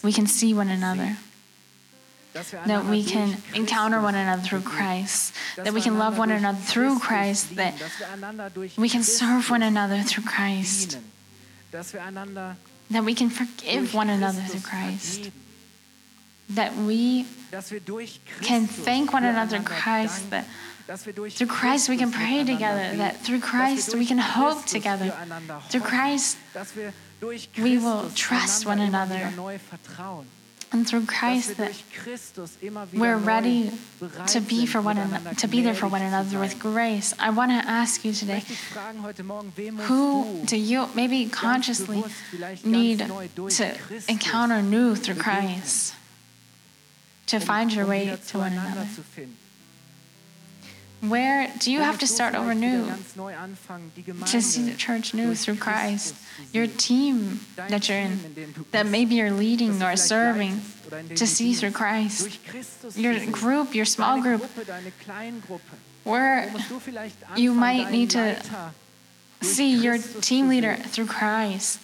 we 0.02 0.12
can 0.12 0.26
see 0.26 0.52
one 0.52 0.68
another 0.68 1.16
that 2.32 2.84
we 2.86 3.04
can 3.04 3.36
encounter 3.54 4.00
one 4.00 4.14
another 4.14 4.42
through 4.42 4.62
Christ, 4.62 5.34
that 5.56 5.72
we 5.72 5.80
can 5.80 5.98
love 5.98 6.18
one 6.18 6.30
another 6.30 6.58
through 6.58 6.98
Christ, 6.98 7.56
that 7.56 7.74
we 8.76 8.88
can 8.88 9.02
serve 9.02 9.50
one 9.50 9.62
another 9.62 10.02
through 10.02 10.24
Christ, 10.24 10.98
that 11.72 13.04
we 13.04 13.14
can 13.14 13.30
forgive 13.30 13.94
one 13.94 14.08
another 14.10 14.40
through 14.40 14.60
Christ, 14.60 15.30
that 16.50 16.74
we 16.76 17.26
can 18.42 18.66
thank 18.66 19.12
one 19.12 19.24
another 19.24 19.58
through 19.58 19.76
Christ, 19.76 20.30
that 20.30 20.46
through 21.36 21.46
Christ 21.46 21.88
we 21.88 21.96
can 21.96 22.10
pray 22.10 22.44
together, 22.44 22.96
that 22.96 23.20
through 23.20 23.40
Christ 23.40 23.94
we 23.94 24.06
can 24.06 24.18
hope 24.18 24.64
together, 24.64 25.12
through 25.68 25.82
Christ 25.82 26.38
we 27.58 27.78
will 27.78 28.10
trust 28.14 28.66
one 28.66 28.80
another. 28.80 29.30
Wieder 30.72 30.82
neu 30.82 30.82
vertrauen. 30.82 30.82
and 30.82 30.88
through 30.88 31.06
Christ 31.06 31.56
that 31.56 31.66
durch 31.68 31.84
Christus 31.92 32.58
immer 32.60 32.86
wieder 32.90 33.00
we're 33.00 33.16
ready 33.16 33.70
to 34.28 34.40
be 34.40 34.66
for 34.66 34.80
one 34.80 34.98
another, 34.98 35.34
to 35.34 35.48
be 35.48 35.62
there 35.62 35.74
for 35.74 35.88
one 35.88 36.02
another 36.02 36.38
with 36.38 36.58
grace. 36.58 37.14
I 37.18 37.30
want 37.30 37.50
to 37.50 37.68
ask 37.68 38.04
you 38.04 38.12
today, 38.12 38.40
möchte 38.40 38.48
dich 38.48 38.58
fragen 38.72 39.02
heute 39.02 39.22
Morgen, 39.22 39.52
wem 39.56 39.76
musst 39.76 39.88
who 39.88 40.44
do 40.46 40.56
you 40.56 40.88
maybe 40.94 41.28
consciously 41.28 41.96
bewusst 41.96 42.14
vielleicht 42.30 42.62
ganz 42.64 42.72
need 42.72 42.98
to 43.56 43.74
encounter 44.08 44.62
new 44.62 44.94
through 44.94 45.16
Christ 45.16 45.94
to 47.26 47.38
find 47.40 47.72
your 47.72 47.84
um 47.84 47.90
way 47.90 48.16
to 48.28 48.38
one 48.38 48.52
another? 48.52 48.86
Where 51.02 51.50
do 51.58 51.72
you 51.72 51.80
have 51.80 51.98
to 51.98 52.06
start 52.06 52.36
over 52.36 52.54
new 52.54 52.86
to 54.26 54.40
see 54.40 54.62
the 54.62 54.76
church 54.76 55.14
new 55.14 55.34
through 55.34 55.56
Christ? 55.56 56.14
Your 56.52 56.68
team 56.68 57.40
that 57.56 57.88
you're 57.88 57.98
in, 57.98 58.20
that 58.70 58.86
maybe 58.86 59.16
you're 59.16 59.32
leading 59.32 59.82
or 59.82 59.96
serving, 59.96 60.60
to 61.16 61.26
see 61.26 61.54
through. 61.54 61.72
Christ. 61.72 62.38
Your 62.96 63.18
group, 63.26 63.74
your 63.74 63.84
small 63.84 64.22
group, 64.22 64.42
where 66.04 66.54
you 67.34 67.52
might 67.52 67.90
need 67.90 68.10
to 68.10 68.40
see 69.40 69.74
your 69.74 69.98
team 69.98 70.48
leader 70.48 70.76
through 70.76 71.06
Christ. 71.06 71.80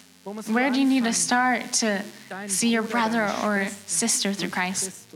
Where 0.47 0.69
do 0.71 0.79
you 0.79 0.87
need 0.87 1.03
to 1.03 1.13
start 1.13 1.73
to 1.83 2.03
see 2.47 2.69
your 2.69 2.83
brother 2.83 3.23
or 3.43 3.67
sister 3.85 4.31
through 4.31 4.51
Christ? 4.51 5.07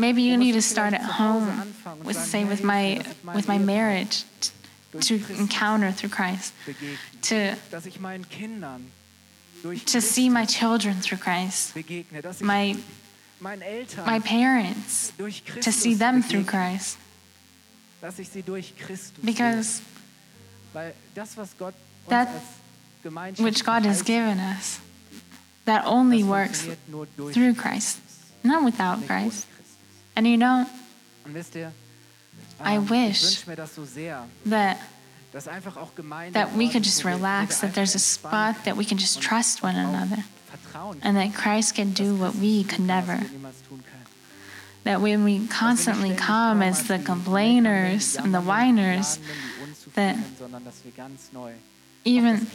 Christus 0.00 0.14
zu 0.14 0.16
sehen? 0.16 0.16
Maybe 0.16 0.22
you 0.22 0.36
need 0.36 0.54
to 0.54 0.62
start 0.62 0.94
at 0.94 1.00
vielleicht 1.00 1.16
zu 1.16 1.18
Hause 1.18 1.46
home 1.84 2.04
with, 2.04 2.16
say, 2.16 2.44
with 2.44 2.62
my 2.62 2.98
dass 2.98 3.06
ich 3.06 3.24
meinem 3.24 3.36
with 3.36 3.48
my 3.48 3.58
marriage 3.58 4.24
to 4.92 5.14
encounter 5.38 5.92
through 5.92 6.10
Christ, 6.10 6.52
to 7.22 7.56
Dass 7.70 7.86
ich 7.86 8.00
meinen 8.00 8.28
Kindern 8.28 8.90
durch 9.62 9.84
to 9.84 10.00
see 10.00 10.28
my 10.28 10.46
children 10.46 11.00
through 11.00 11.18
Christ, 11.18 11.74
begegne, 11.74 12.22
dass 12.22 12.40
ich 12.40 12.46
my 12.46 12.76
my 13.40 14.18
parents, 14.20 15.12
to 15.62 15.72
see 15.72 15.94
them 15.94 16.22
through 16.22 16.44
Christ, 16.44 16.98
dass 18.00 18.18
ich 18.18 18.28
sie 18.28 18.42
durch 18.42 18.74
Christus 18.76 19.24
because 19.24 19.76
sehe. 19.76 19.84
Weil 20.72 20.94
das, 21.14 21.36
was 21.36 21.56
Gott 21.58 21.74
uns 22.04 22.10
that 22.10 22.28
which 23.38 23.64
God 23.64 23.84
has 23.84 24.02
given 24.02 24.38
us, 24.38 24.78
that 25.64 25.84
only 25.86 26.22
works 26.22 26.62
funktioniert 26.62 26.88
nur 26.88 27.06
durch 27.16 27.34
through 27.34 27.54
Christ, 27.54 27.98
not 28.42 28.64
without 28.64 29.06
Christ. 29.06 29.46
And 30.20 30.28
you 30.28 30.36
know 30.36 30.66
Und 31.24 31.32
wisst 31.32 31.54
ihr, 31.54 31.72
I 32.62 32.76
wish 32.76 33.38
ich 33.40 33.46
mir 33.46 33.56
das 33.56 33.74
so 33.74 33.86
sehr, 33.86 34.26
that 34.50 34.76
dass 35.32 35.48
einfach 35.48 35.78
auch 35.78 35.92
that 36.34 36.54
we 36.58 36.68
could 36.68 36.84
just 36.84 37.02
wo 37.02 37.08
wir- 37.08 37.14
wo 37.14 37.22
wir 37.22 37.26
relax, 37.26 37.60
that 37.60 37.72
there's 37.72 37.94
a 37.94 37.98
spot 37.98 38.56
that 38.66 38.76
we 38.76 38.84
can 38.84 38.98
just 38.98 39.22
trust 39.22 39.62
one 39.62 39.76
another, 39.76 40.22
and 41.00 41.16
that 41.16 41.32
Christ 41.32 41.74
can 41.74 41.94
do 41.94 42.14
what 42.16 42.34
we 42.34 42.64
could 42.64 42.80
never. 42.80 43.18
wir 43.18 43.30
niemals 43.30 43.62
tun 43.66 43.82
können. 43.82 44.04
That 44.84 45.00
when 45.00 45.24
we 45.24 45.46
constantly 45.48 46.14
come 46.14 46.60
as 46.60 46.86
the 46.86 46.98
complainers 46.98 48.18
and 48.18 48.34
the 48.34 48.42
whiners, 48.42 49.18
that 49.94 50.16
even 52.04 52.46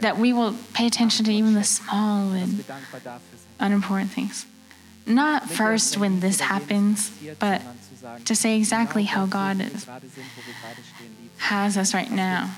that 0.00 0.16
we 0.16 0.32
will 0.32 0.54
pay 0.72 0.86
attention 0.86 1.24
to 1.24 1.32
even 1.32 1.54
the 1.54 1.64
small 1.64 2.30
and 2.34 2.64
unimportant 3.58 4.12
things. 4.12 4.46
Not 5.06 5.50
first 5.50 5.98
when 5.98 6.20
this 6.20 6.40
happens, 6.40 7.10
but 7.38 7.60
to 8.24 8.34
say 8.34 8.56
exactly 8.56 9.04
how 9.04 9.26
God 9.26 9.60
is, 9.60 9.86
has 11.38 11.76
us 11.76 11.92
right 11.92 12.10
now. 12.10 12.50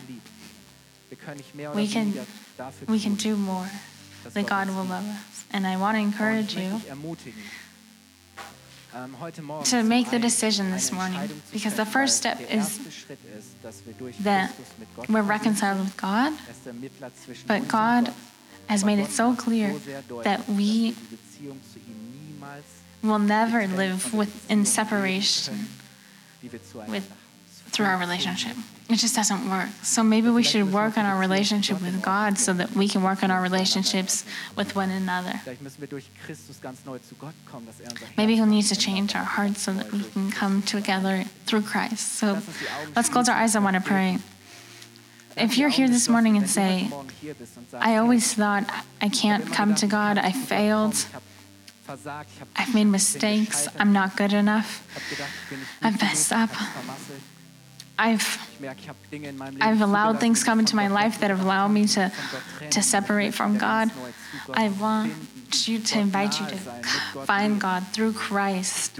We 1.74 1.88
can 1.88 2.14
we 2.86 3.01
can 3.01 3.14
do 3.14 3.36
more 3.36 3.68
that 4.32 4.47
God 4.47 4.68
will 4.68 4.84
love 4.84 5.07
us. 5.09 5.44
And 5.53 5.66
I 5.66 5.76
want 5.76 5.97
to 5.97 6.01
encourage 6.01 6.57
you 6.57 6.80
to 9.64 9.82
make 9.82 10.11
the 10.11 10.18
decision 10.18 10.70
this 10.70 10.90
morning 10.92 11.28
because 11.53 11.74
the 11.74 11.84
first 11.84 12.16
step 12.16 12.40
is 12.51 12.80
that 14.20 14.55
we're 15.09 15.22
reconciled 15.22 15.80
with 15.80 15.97
God, 15.97 16.32
but 17.47 17.68
God 17.68 18.12
has 18.68 18.84
made 18.84 18.99
it 18.99 19.11
so 19.11 19.34
clear 19.34 19.74
that 20.22 20.49
we 20.49 20.94
will 23.03 23.18
never 23.18 23.66
live 23.66 24.12
with, 24.12 24.51
in 24.51 24.64
separation 24.64 25.66
with, 26.88 27.12
through 27.70 27.86
our 27.86 27.99
relationship. 27.99 28.57
It 28.88 28.97
just 28.97 29.16
doesn't 29.16 29.51
work. 29.51 29.68
So 29.82 30.05
maybe 30.05 30.30
we 30.30 30.44
should 30.44 30.72
work 30.72 30.97
on 30.97 31.05
our 31.05 31.18
relationship 31.18 31.80
with 31.82 32.01
God 32.03 32.38
so 32.38 32.53
that 32.53 32.70
we 32.72 32.88
can 32.88 33.03
work 33.03 33.24
on 33.24 33.32
our 33.32 33.42
relationships 33.42 34.24
with 34.55 34.76
one 34.76 34.90
another. 34.90 35.40
Maybe 38.16 38.34
He'll 38.36 38.47
need 38.47 38.62
to 38.62 38.76
change 38.76 39.16
our 39.16 39.24
hearts 39.24 39.62
so 39.62 39.72
that 39.72 39.92
we 39.92 40.03
can 40.05 40.30
come 40.30 40.62
together 40.62 41.24
through 41.47 41.62
Christ. 41.62 42.12
So 42.12 42.38
let's 42.94 43.09
close 43.09 43.28
our 43.28 43.36
eyes. 43.36 43.57
I 43.57 43.59
want 43.59 43.74
to 43.74 43.82
pray. 43.82 44.18
If 45.36 45.59
you're 45.59 45.68
here 45.68 45.88
this 45.88 46.09
morning 46.09 46.36
and 46.38 46.49
say, 46.49 46.88
I 47.74 47.97
always 47.97 48.32
thought 48.34 48.70
I 49.03 49.09
can't 49.11 49.53
come 49.53 49.74
to 49.74 49.86
God, 49.86 50.16
I 50.16 50.32
failed, 50.32 50.94
I've 52.57 52.74
made 52.74 52.84
mistakes, 52.84 53.68
I'm 53.78 53.93
not 53.93 54.16
good 54.16 54.32
enough, 54.32 54.87
I've 55.82 56.01
messed 56.01 56.32
up, 56.32 56.51
I've 57.99 58.26
I've 59.61 59.80
allowed 59.80 60.20
things 60.20 60.43
come 60.45 60.59
into 60.59 60.76
my 60.76 60.89
life 60.89 61.20
that 61.20 61.30
have 61.30 61.41
allowed 61.43 61.68
me 61.68 61.87
to, 61.89 62.11
to 62.70 62.82
separate 62.82 63.34
from 63.34 63.59
God. 63.59 63.91
I 64.53 64.68
want 64.68 65.12
you 65.68 65.78
to 65.78 65.99
invite 65.99 66.41
you 66.41 66.47
to 66.47 66.57
find 66.57 67.61
God 67.61 67.87
through 67.93 68.12
Christ. 68.14 68.99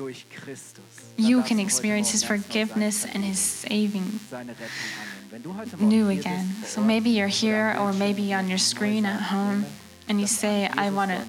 You 1.17 1.43
can 1.43 1.59
experience 1.59 2.11
His 2.11 2.23
forgiveness 2.25 3.05
and 3.05 3.25
His 3.25 3.39
saving 3.39 4.21
new 5.79 6.09
again. 6.09 6.47
So 6.65 6.81
maybe 6.81 7.11
you're 7.11 7.29
here 7.29 7.77
or 7.79 7.93
maybe 7.93 8.33
on 8.33 8.49
your 8.49 8.59
screen 8.59 9.05
at 9.05 9.23
home 9.23 9.67
and 10.09 10.21
you 10.21 10.27
say, 10.27 10.69
I 10.77 10.91
want 10.91 11.11
to 11.11 11.27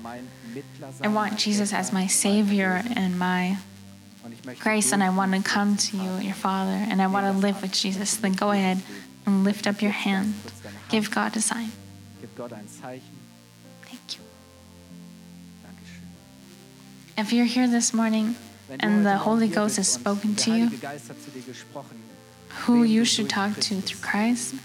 I 1.02 1.08
want 1.08 1.38
Jesus 1.38 1.74
as 1.74 1.92
my 1.94 2.08
Savior 2.08 2.82
and 2.96 3.18
my 3.20 3.58
grace, 4.60 4.92
and 4.94 5.04
I 5.04 5.10
want 5.10 5.34
to 5.34 5.42
come 5.42 5.78
to 5.78 5.98
you, 5.98 6.18
your 6.18 6.34
Father, 6.36 6.72
and 6.90 7.02
I 7.02 7.08
want 7.08 7.26
to 7.26 7.34
live 7.38 7.62
with 7.62 7.72
Jesus, 7.72 8.16
then 8.18 8.34
go 8.34 8.52
ahead 8.52 8.82
and 9.26 9.44
lift 9.44 9.68
up 9.68 9.82
your 9.82 9.92
hand. 9.92 10.34
Give 10.90 11.10
God 11.12 11.36
a 11.36 11.42
sign. 11.42 11.72
Thank 13.84 14.18
you. 14.18 14.24
If 17.18 17.34
you're 17.34 17.46
here 17.46 17.68
this 17.68 17.94
morning 17.94 18.36
and 18.80 19.06
the 19.06 19.18
Holy 19.18 19.48
Ghost 19.48 19.78
has 19.78 19.88
spoken 19.88 20.36
to 20.36 20.52
you, 20.56 20.70
who 22.66 22.84
you 22.84 23.06
should 23.06 23.30
talk 23.30 23.56
to 23.56 23.82
through 23.82 24.02
Christ, 24.02 24.56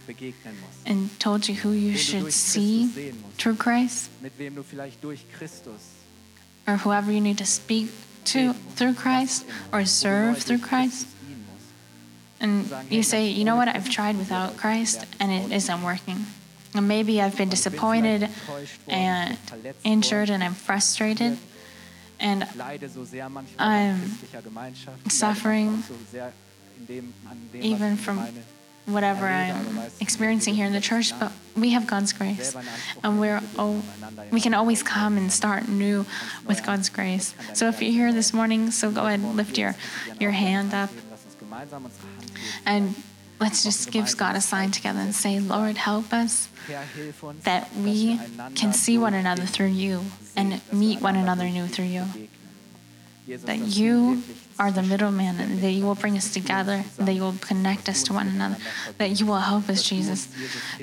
and 0.87 1.21
told 1.21 1.49
you 1.49 1.55
who 1.55 1.71
you 1.71 1.97
should 1.97 2.33
see 2.33 2.89
through 3.39 3.57
Christ, 3.57 4.11
or 6.67 6.77
whoever 6.77 7.13
you 7.13 7.21
need 7.21 7.39
to 7.39 7.47
speak 7.47 7.91
to 8.25 8.53
through 8.53 8.95
Christ 8.95 9.45
or 9.73 9.85
serve 9.85 10.39
through 10.39 10.59
Christ. 10.59 11.07
And 12.41 12.67
you 12.91 13.03
say, 13.03 13.29
you 13.29 13.45
know 13.45 13.57
what, 13.57 13.69
I've 13.69 13.89
tried 13.89 14.19
without 14.19 14.57
Christ 14.57 15.07
and 15.21 15.31
it 15.31 15.55
isn't 15.55 15.83
working. 15.83 16.27
And 16.75 16.89
maybe 16.89 17.21
I've 17.21 17.37
been 17.37 17.51
disappointed 17.51 18.29
and 18.89 19.39
injured 19.85 20.31
and 20.31 20.43
I'm 20.43 20.55
frustrated. 20.55 21.39
And 22.19 22.49
I'm 23.59 23.99
suffering 25.09 25.83
even 27.55 27.97
from 27.97 28.27
whatever 28.87 29.27
I'm 29.27 29.79
experiencing 30.01 30.55
here 30.55 30.67
in 30.67 30.73
the 30.73 30.81
church, 30.81 31.19
but 31.19 31.33
we 31.57 31.71
have 31.71 31.87
God's 31.87 32.13
grace, 32.13 32.57
and 33.03 33.21
we're 33.21 33.41
oh, 33.59 33.83
we 34.31 34.41
can 34.41 34.55
always 34.55 34.83
come 34.83 35.17
and 35.17 35.31
start 35.33 35.69
new 35.69 36.05
with 36.47 36.65
God's 36.65 36.89
grace. 36.89 37.35
So 37.55 37.69
if 37.69 37.81
you're 37.81 37.93
here 37.93 38.13
this 38.13 38.33
morning, 38.33 38.71
so 38.71 38.91
go 38.91 39.07
ahead 39.07 39.21
and 39.21 39.37
lift 39.37 39.57
your 39.59 39.77
your 40.19 40.33
hand 40.33 40.75
up, 40.75 40.91
and 42.67 42.95
let's 43.41 43.63
just 43.63 43.91
give 43.91 44.17
God 44.17 44.37
a 44.37 44.41
sign 44.41 44.71
together 44.71 45.01
and 45.01 45.15
say, 45.15 45.39
Lord, 45.41 45.77
help 45.77 46.13
us 46.13 46.49
that 47.45 47.75
we 47.77 48.19
can 48.55 48.73
see 48.73 48.99
one 48.99 49.15
another 49.15 49.45
through 49.47 49.67
you 49.67 50.01
and 50.37 50.61
meet 50.73 51.01
one 51.01 51.17
another 51.17 51.49
new 51.49 51.67
through 51.67 51.87
you. 51.87 52.05
That 53.45 53.59
you 53.59 54.23
are 54.59 54.73
the 54.73 54.83
middleman 54.83 55.39
and 55.39 55.61
that 55.61 55.71
you 55.71 55.85
will 55.85 55.95
bring 55.95 56.17
us 56.17 56.33
together, 56.33 56.85
that 56.99 57.13
you 57.13 57.23
will 57.23 57.37
connect 57.41 57.89
us 57.89 58.03
to 58.05 58.13
one 58.13 58.29
another, 58.29 58.57
that 58.99 59.21
you 59.21 59.27
will 59.27 59.39
help 59.39 59.69
us, 59.69 59.83
Jesus, 59.83 60.29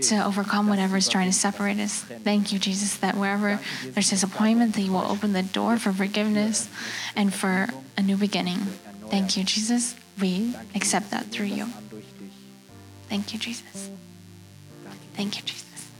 to 0.09 0.23
overcome 0.25 0.67
whatever 0.67 0.97
is 0.97 1.09
trying 1.09 1.27
to 1.27 1.33
separate 1.33 1.79
us. 1.79 2.03
Thank 2.23 2.53
you, 2.53 2.59
Jesus, 2.59 2.95
that 2.97 3.15
wherever 3.15 3.59
there's 3.93 4.09
disappointment, 4.09 4.75
that 4.75 4.81
you 4.81 4.91
will 4.93 5.05
open 5.05 5.33
the 5.33 5.43
door 5.43 5.77
for 5.77 5.91
forgiveness 5.91 6.69
and 7.15 7.33
for 7.33 7.67
a 7.97 8.01
new 8.01 8.15
beginning. 8.15 8.59
Thank 9.09 9.35
you, 9.35 9.43
Jesus. 9.43 9.95
We 10.19 10.53
accept 10.75 11.11
that 11.11 11.25
through 11.25 11.47
you. 11.47 11.67
Thank 13.09 13.33
you, 13.33 13.39
Jesus. 13.39 13.89
Thank 15.13 15.37
you, 15.37 15.43
Jesus. 15.43 15.91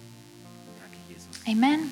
Amen. 1.47 1.91